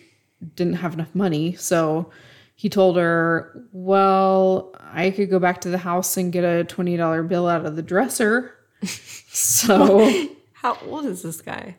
[0.57, 1.55] didn't have enough money.
[1.55, 2.11] So
[2.55, 7.29] he told her, Well, I could go back to the house and get a $20
[7.29, 8.55] bill out of the dresser.
[8.85, 11.77] so, How old is this guy?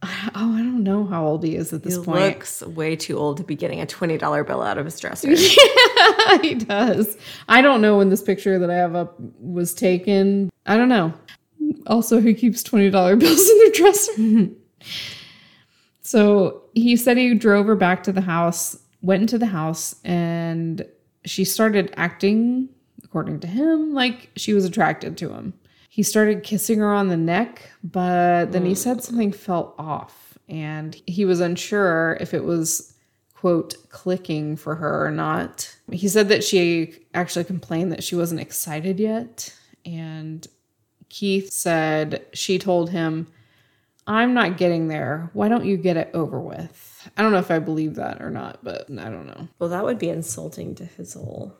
[0.02, 2.06] oh, I don't know how old he is at this point.
[2.06, 2.34] He point.
[2.34, 5.30] looks way too old to be getting a $20 bill out of his dresser.
[6.42, 7.18] he does.
[7.48, 10.50] I don't know when this picture that I have up was taken.
[10.66, 11.12] I don't know.
[11.86, 14.48] Also, who keeps $20 bills in their dresser?
[16.02, 20.86] so he said he drove her back to the house, went into the house, and
[21.26, 22.70] she started acting,
[23.04, 25.52] according to him, like she was attracted to him.
[25.92, 28.76] He started kissing her on the neck, but then he hmm.
[28.76, 32.94] said something felt off, and he was unsure if it was
[33.34, 35.76] quote clicking for her or not.
[35.90, 39.52] He said that she actually complained that she wasn't excited yet,
[39.84, 40.46] and
[41.08, 43.26] Keith said she told him,
[44.06, 45.30] I'm not getting there.
[45.32, 47.10] Why don't you get it over with?
[47.16, 49.48] I don't know if I believe that or not, but I don't know.
[49.58, 51.56] Well, that would be insulting to his whole.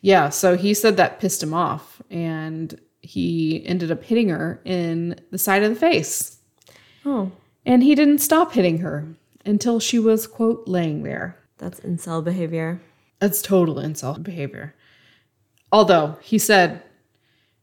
[0.00, 5.20] Yeah, so he said that pissed him off and he ended up hitting her in
[5.30, 6.38] the side of the face.
[7.04, 7.32] Oh,
[7.66, 9.06] And he didn't stop hitting her
[9.44, 11.36] until she was, quote, laying there.
[11.58, 12.80] that's incel behavior.
[13.18, 14.74] That's total insult behavior.
[15.70, 16.82] Although he said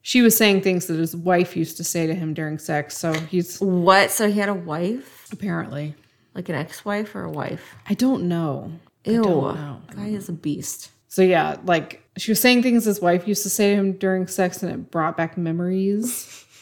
[0.02, 2.98] she was saying things that his wife used to say to him during sex.
[2.98, 4.12] So he's What?
[4.12, 5.28] So he had a wife?
[5.32, 5.96] apparently,
[6.34, 7.76] Like an ex wife or a wife?
[7.88, 8.72] I don't know.
[9.06, 9.24] Ew.
[9.24, 9.82] don't know.
[9.96, 10.92] Guy is a beast.
[11.10, 14.28] So yeah, like she was saying things his wife used to say to him during
[14.28, 16.46] sex and it brought back memories.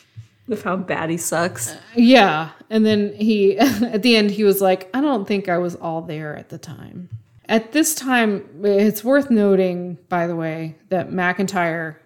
[0.50, 1.76] Of how bad he sucks.
[1.94, 2.52] Yeah.
[2.70, 6.02] And then he, at the end, he was like, I don't think I was all
[6.02, 7.10] there at the time.
[7.50, 11.98] At this time, it's worth noting, by the way, that McIntyre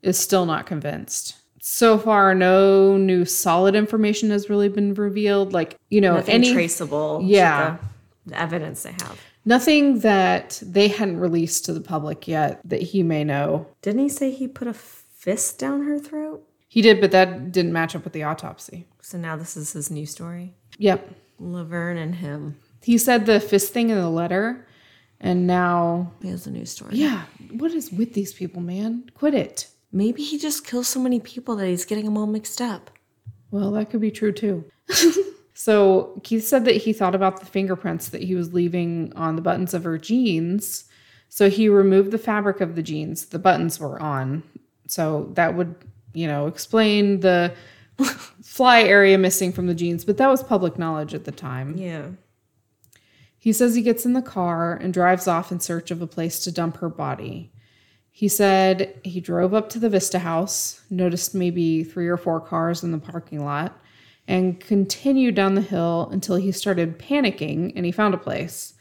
[0.00, 1.36] is still not convinced.
[1.60, 5.52] So far, no new solid information has really been revealed.
[5.52, 7.20] Like, you know, Nothing any traceable.
[7.22, 7.76] Yeah.
[8.24, 9.20] The evidence they have.
[9.44, 13.68] Nothing that they hadn't released to the public yet that he may know.
[13.82, 16.46] Didn't he say he put a fist down her throat?
[16.68, 18.86] He did, but that didn't match up with the autopsy.
[19.00, 20.54] So now this is his new story.
[20.78, 21.10] Yep.
[21.38, 22.58] Laverne and him.
[22.82, 24.66] He said the fist thing in the letter,
[25.20, 26.12] and now.
[26.22, 26.96] He has a new story.
[26.96, 27.24] Yeah.
[27.52, 29.10] What is with these people, man?
[29.14, 29.68] Quit it.
[29.92, 32.90] Maybe he just kills so many people that he's getting them all mixed up.
[33.50, 34.64] Well, that could be true too.
[35.60, 39.42] so Keith said that he thought about the fingerprints that he was leaving on the
[39.42, 40.84] buttons of her jeans.
[41.28, 43.26] So he removed the fabric of the jeans.
[43.26, 44.42] The buttons were on.
[44.86, 45.74] So that would,
[46.14, 47.52] you know, explain the
[48.42, 51.76] fly area missing from the jeans, but that was public knowledge at the time.
[51.76, 52.06] Yeah.
[53.36, 56.40] He says he gets in the car and drives off in search of a place
[56.40, 57.52] to dump her body.
[58.10, 62.82] He said he drove up to the Vista house, noticed maybe three or four cars
[62.82, 63.78] in the parking lot,
[64.30, 68.74] and continued down the hill until he started panicking and he found a place.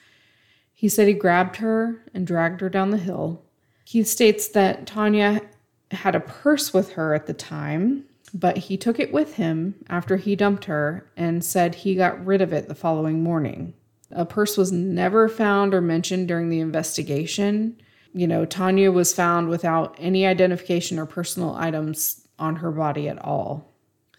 [0.76, 3.43] He said he grabbed her and dragged her down the hill.
[3.84, 5.43] He states that Taunja
[5.89, 10.18] had a purse with her at the time, but he took it with him after
[10.18, 13.74] he dumped her and said he got rid of it the following morning.
[14.12, 17.76] A purse was never found or mentioned during the investigation.
[18.14, 23.24] You know, Taunja was found without any identification or personal items on her body at
[23.26, 23.68] all.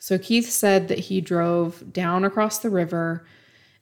[0.00, 3.26] So Keith said that he drove down across the river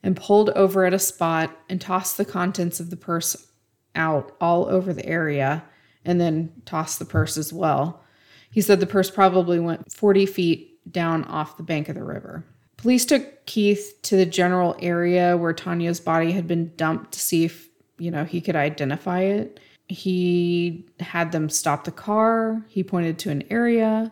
[0.03, 3.47] and pulled over at a spot and tossed the contents of the purse
[3.95, 5.63] out all over the area
[6.03, 8.03] and then tossed the purse as well.
[8.51, 12.43] He said the purse probably went 40 feet down off the bank of the river.
[12.75, 17.45] Police took Keith to the general area where Taunja's body had been dumped to see
[17.45, 19.59] if, you know, he could identify it.
[19.87, 22.63] He had them stop the car.
[22.67, 24.11] He pointed to an area,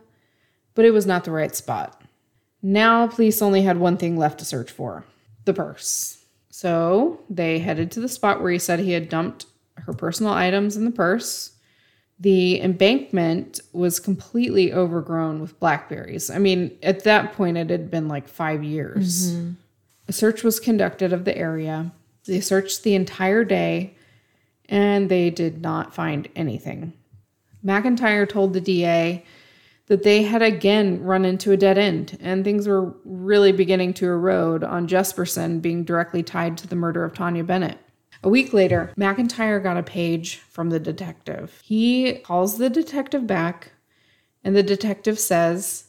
[0.73, 1.96] but it was not the right spot.
[2.69, 5.05] Now, police only had one thing left to search for
[5.45, 6.17] the purse.
[6.49, 9.45] So they headed to the spot where he said he had dumped
[9.77, 11.53] her personal items in the purse.
[12.19, 16.29] The embankment was completely overgrown with blackberries.
[16.29, 19.31] I mean, at that point, it had been like five years.
[19.31, 19.51] Mm-hmm.
[20.09, 21.93] A search was conducted of the area.
[22.25, 23.95] They searched the entire day
[24.67, 26.91] and they did not find anything.
[27.65, 29.23] McIntyre told the DA
[29.87, 34.05] that they had again run into a dead end and things were really beginning to
[34.05, 37.79] erode on Jesperson being directly tied to the murder of Taunja Bennett.
[38.23, 41.61] A week later, McIntyre got a page from the detective.
[41.63, 43.71] He calls the detective back,
[44.43, 45.85] and the detective says,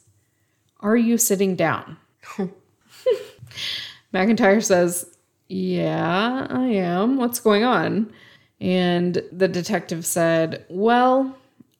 [0.79, 1.97] Are you sitting down?
[4.13, 7.17] McIntyre says, Yeah, I am.
[7.17, 8.13] What's going on?
[8.61, 11.35] And the detective said, Well,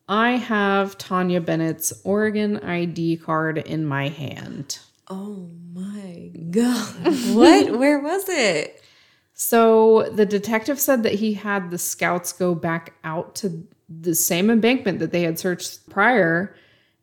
[0.10, 4.80] I have Taunja Bennett's Oregon ID card in my hand.
[5.08, 6.96] Oh my god.
[7.36, 7.72] what?
[7.80, 8.84] Where was it?
[9.36, 14.50] So the detective said that he had the scouts go back out to the same
[14.50, 16.56] embankment that they had searched prior,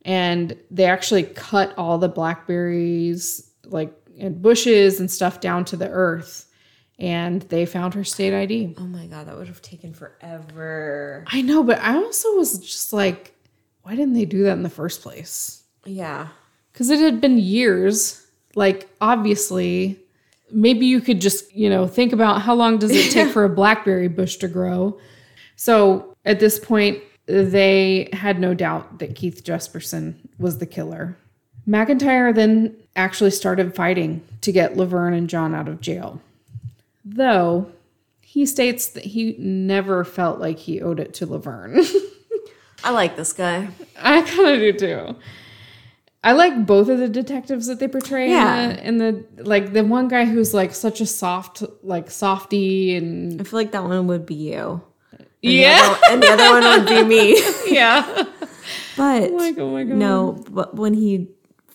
[0.04, 5.88] and they actually cut all the blackberries, like and bushes and stuff down to the
[5.88, 6.45] earth,
[6.98, 8.74] and they found her state ID.
[8.78, 11.24] Oh my god, that would have taken forever.
[11.26, 13.34] I know, but I also was just like,
[13.82, 15.62] why didn't they do that in the first place?
[15.84, 16.28] Yeah.
[16.72, 18.26] Because it had been years.
[18.54, 19.98] Like, obviously,
[20.50, 23.48] maybe you could just, you know, think about how long does it take for a
[23.48, 24.98] blackberry bush to grow.
[25.56, 31.16] So at this point, they had no doubt that Keith Jesperson was the killer.
[31.68, 36.20] McIntyre then actually started fighting to get Laverne and John out of jail.
[37.08, 37.70] Though
[38.20, 41.80] he states that he never felt like he owed it to Laverne.
[42.84, 43.68] I like this guy.
[43.96, 45.16] I kind of do too.
[46.24, 48.28] I like both of the detectives that they portray.
[48.30, 48.70] Yeah.
[48.80, 53.40] In the, the like the one guy who's like such a soft, like softy, and
[53.40, 54.82] I feel like that one would be you.
[55.12, 57.40] And yeah, The other, and the other one would be me.
[57.72, 58.24] yeah.
[58.96, 59.96] But oh Like oh my god.
[59.96, 61.28] no, but when he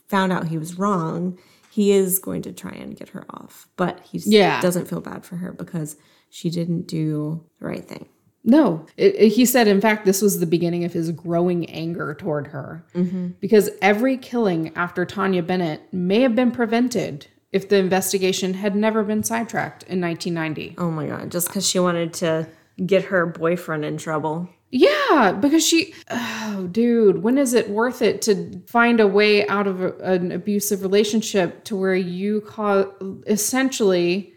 [0.09, 1.39] found out he was wrong,
[1.71, 3.67] he is going to try and get her off.
[3.77, 4.59] But he Yeah.
[4.61, 5.95] doesn't feel bad for her because
[6.29, 8.07] she didn't do the right thing.
[8.43, 9.67] No, it, it- he said.
[9.67, 13.27] In fact, this was the beginning of his growing anger toward her, mm-hmm.
[13.39, 19.03] because every killing after Taunja Bennett may have been prevented if the investigation had never
[19.03, 20.75] been sidetracked in 1990.
[20.79, 22.47] Oh my god, just because she wanted to
[22.83, 24.49] get her boyfriend in trouble.
[24.71, 29.67] Yeah, because she, oh, dude, when is it worth it to find a way out
[29.67, 32.87] of a, an abusive relationship to where you cause
[33.27, 34.33] essentially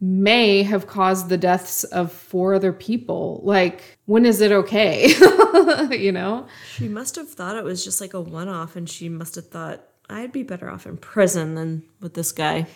[0.00, 3.40] may have caused the deaths of four other people?
[3.44, 5.06] Like, when is it okay?
[5.96, 6.48] you know?
[6.72, 9.48] She must have thought it was just like a one off, and she must have
[9.48, 12.66] thought I'd be better off in prison than with this guy.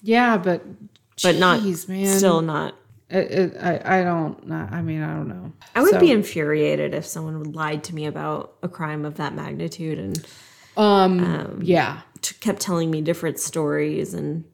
[0.00, 0.64] Yeah, but
[1.22, 2.16] But not, Jeez, man.
[2.16, 2.74] still not
[3.10, 4.50] It, it, I, I don't.
[4.52, 5.52] I mean, I don't know.
[5.74, 9.34] I would So, be infuriated if someone lied to me about a crime of that
[9.34, 10.26] magnitude and
[10.76, 11.60] Um.
[11.62, 12.02] yeah.
[12.20, 14.44] t- kept telling me different stories and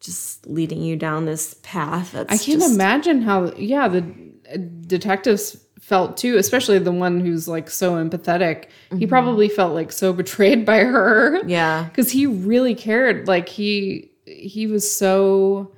[0.00, 2.14] just leading you down this path.
[2.14, 3.52] I can't just, imagine how.
[3.56, 4.04] Yeah, the
[4.52, 8.66] uh, detectives felt too, especially the one who's like so empathetic.
[8.98, 11.40] He probably felt like so betrayed by her.
[11.46, 11.84] Yeah.
[11.84, 13.26] because he really cared.
[13.26, 15.72] Like he he was so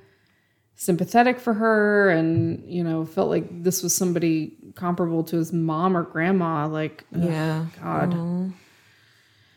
[0.80, 5.94] sympathetic for her, and you know felt like this was somebody comparable to his mom
[5.94, 6.66] or grandma.
[6.66, 7.66] Like ugh, Yeah.
[7.82, 8.52] God.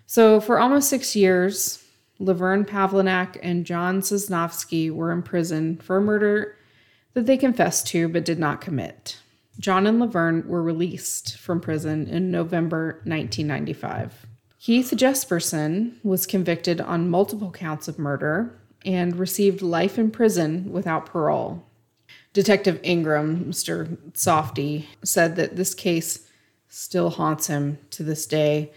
[0.05, 1.81] So for almost six years,
[2.19, 6.57] Laverne Pavlinac and John Sosnovske were in prison for a murder
[7.13, 9.17] that they confessed to but did not commit.
[9.59, 14.25] John and Laverne were released from prison in November 1995.
[14.59, 21.05] Keith Jesperson was convicted on multiple counts of murder and received life in prison without
[21.05, 21.63] parole.
[22.33, 23.97] Detective Ingram, Mr.
[24.17, 26.27] Softy, said that this case
[26.67, 28.71] still haunts him to this day,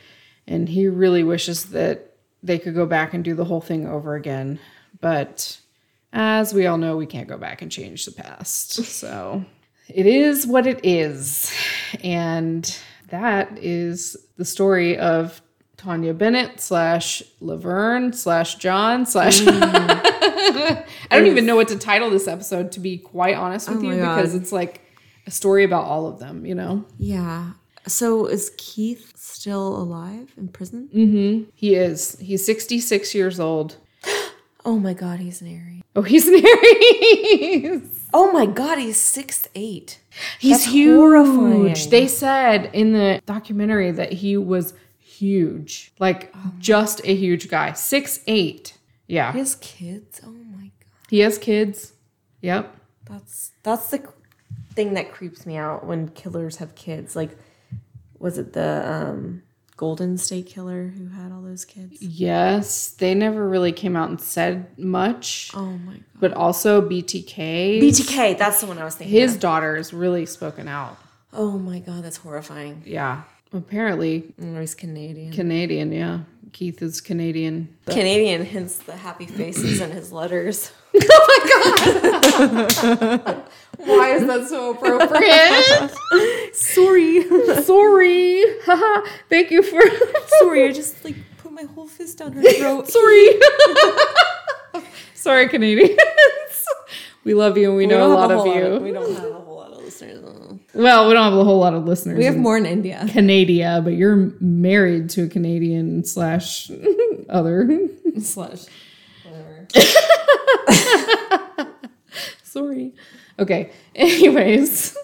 [0.47, 4.15] and he really wishes that they could go back and do the whole thing over
[4.15, 4.59] again.
[5.01, 5.59] But
[6.13, 8.77] as we all know, we can't go back and change the past.
[8.85, 9.45] So
[9.89, 11.55] it is what it is.
[12.03, 12.77] And
[13.09, 15.41] that is the story of
[15.87, 19.41] Taunja Bennett slash Laverne slash John slash.
[19.47, 23.83] I don't even know what to title this episode, to be quite honest with Oh
[23.91, 24.17] you, God.
[24.17, 24.81] because it's like
[25.27, 26.85] a story about all of them, you know?
[26.99, 27.53] Yeah.
[27.87, 30.89] So is Keith still alive in prison?
[30.93, 31.51] Mm-hmm.
[31.55, 32.19] He is.
[32.19, 33.77] He's 66 years old.
[34.69, 35.83] Oh my god, he's an Aries.
[35.95, 38.09] Oh, he's an Aries.
[38.13, 40.01] Oh my god, he's six eight.
[40.41, 40.97] He's That's huge.
[40.97, 41.77] horrifying.
[41.89, 44.75] They said in the documentary that he was
[45.19, 48.77] huge, like just a huge guy, six eight.
[49.09, 50.21] Yeah, He has kids.
[50.27, 50.73] Oh my god.
[51.09, 51.93] he has kids.
[52.43, 52.75] Yep.
[53.09, 54.03] That's that's the
[54.75, 57.15] thing that creeps me out when killers have kids.
[57.17, 57.37] Like,
[58.19, 59.43] was it the um,
[59.77, 62.03] Golden State Killer who had all those kids?
[62.03, 66.05] Yes, they never really came out and said much, Oh my god.
[66.19, 67.81] but also BTK.
[67.81, 69.17] BTK, that's the one I was thinking.
[69.19, 69.41] His of.
[69.41, 70.99] daughter is really spoken out.
[71.33, 72.83] Oh my god, that's horrifying.
[72.85, 75.33] Yeah, apparently Oh, he's Canadian.
[75.33, 75.93] Canadian.
[75.93, 76.21] Yeah,
[76.53, 77.77] Keith is Canadian.
[77.87, 80.73] Canadian, hence the happy faces in his letters.
[81.09, 83.43] Oh my god!
[83.79, 86.55] Why is that so appropriate?
[86.55, 87.23] Sorry,
[87.63, 88.43] Sorry.
[88.65, 89.07] Haha.
[89.29, 89.81] Thank you for.
[90.39, 90.65] sorry.
[90.69, 92.89] I just like put my whole fist down her throat.
[92.89, 93.29] Sorry.
[95.15, 95.99] Sorry, Canadians.
[97.25, 98.65] we love you and we, know a lot of you.
[98.69, 100.21] Lot we don't have a whole lot of listeners.
[100.23, 100.59] though.
[100.77, 102.19] Well, we don't have a whole lot of listeners.
[102.19, 103.05] We have in more in India.
[103.09, 106.71] Canada, but you're married to a Canadian slash
[107.29, 107.69] other.
[108.21, 108.65] Slash.
[109.25, 109.67] Whatever.
[112.43, 112.93] Sorry.
[113.39, 113.71] Okay.
[113.95, 114.97] Anyways.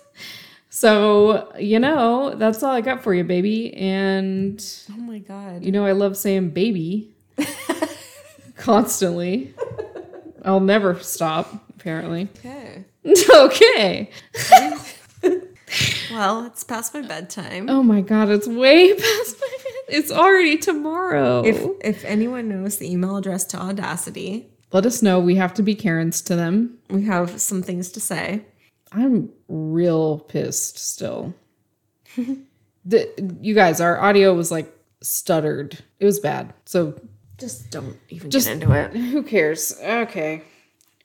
[0.68, 3.75] So, you know, that's all I got for you, baby.
[3.75, 5.64] And Oh my god.
[5.64, 7.14] You know, I love saying baby
[8.57, 9.55] constantly.
[10.45, 12.29] I'll never stop, apparently.
[12.45, 12.85] Okay.
[13.35, 14.11] okay.
[16.11, 17.68] Well, it's past my bedtime.
[17.70, 19.73] Oh my God, it's way past my bed.
[19.89, 21.43] It's already tomorrow.
[21.45, 25.18] If if anyone knows the email address to Audacity, Let us know.
[25.20, 26.79] We have to be Karens to them.
[26.91, 28.43] we have some things to say.
[28.93, 31.35] I'm real pissed still.
[32.85, 34.70] the, you guys, our audio was like
[35.03, 35.79] stuttered.
[35.99, 36.53] It was bad.
[36.64, 37.01] So
[37.39, 38.93] Just don't even Just- get into it.
[39.12, 39.75] who cares?
[39.83, 40.43] Okay.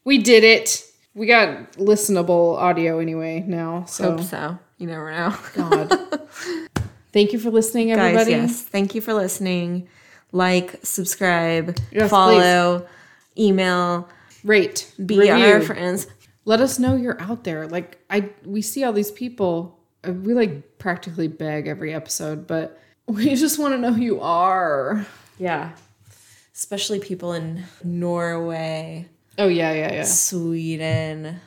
[0.03, 0.84] We did it.
[1.18, 3.86] We got listenable audio anyway now.
[3.86, 4.59] So Hope so.
[4.78, 5.36] You never know.
[5.55, 5.89] God.
[7.11, 8.32] Thank you for listening, Guys, everybody.
[8.32, 8.61] yes.
[8.61, 9.88] Thank you for listening.
[10.32, 12.86] Like, subscribe, Yes, follow,
[13.38, 14.07] email,
[14.43, 16.05] Rate, be our friends.
[16.45, 17.68] Let us know you're out there.
[17.68, 19.80] Like I, we see all these people.
[20.07, 24.22] uh, We like practically beg every episode, but we just want to know who you
[24.22, 25.05] are.
[25.39, 25.72] Yeah.
[26.53, 29.07] Especially people in Norway,
[29.38, 30.03] Oh yeah, yeah, yeah.
[30.03, 31.39] Sweden,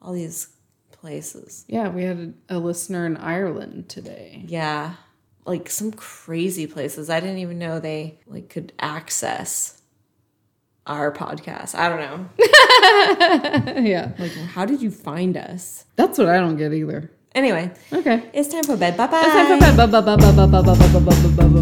[0.00, 0.48] all these
[0.92, 1.64] places.
[1.68, 4.42] Yeah, we had a, listener in Ireland today.
[4.46, 4.94] Yeah.
[5.44, 7.10] Like some crazy places.
[7.10, 9.82] I didn't even know they like could access
[10.86, 11.74] our podcast.
[11.74, 13.82] I don't know.
[13.82, 15.84] yeah, Like how did you find us?
[15.96, 17.10] that's what I don't get either.
[17.34, 18.30] Anyway, Okay.
[18.32, 18.96] it's time for bed.
[18.96, 19.22] Bye bye.
[19.24, 21.53] It's time for bed.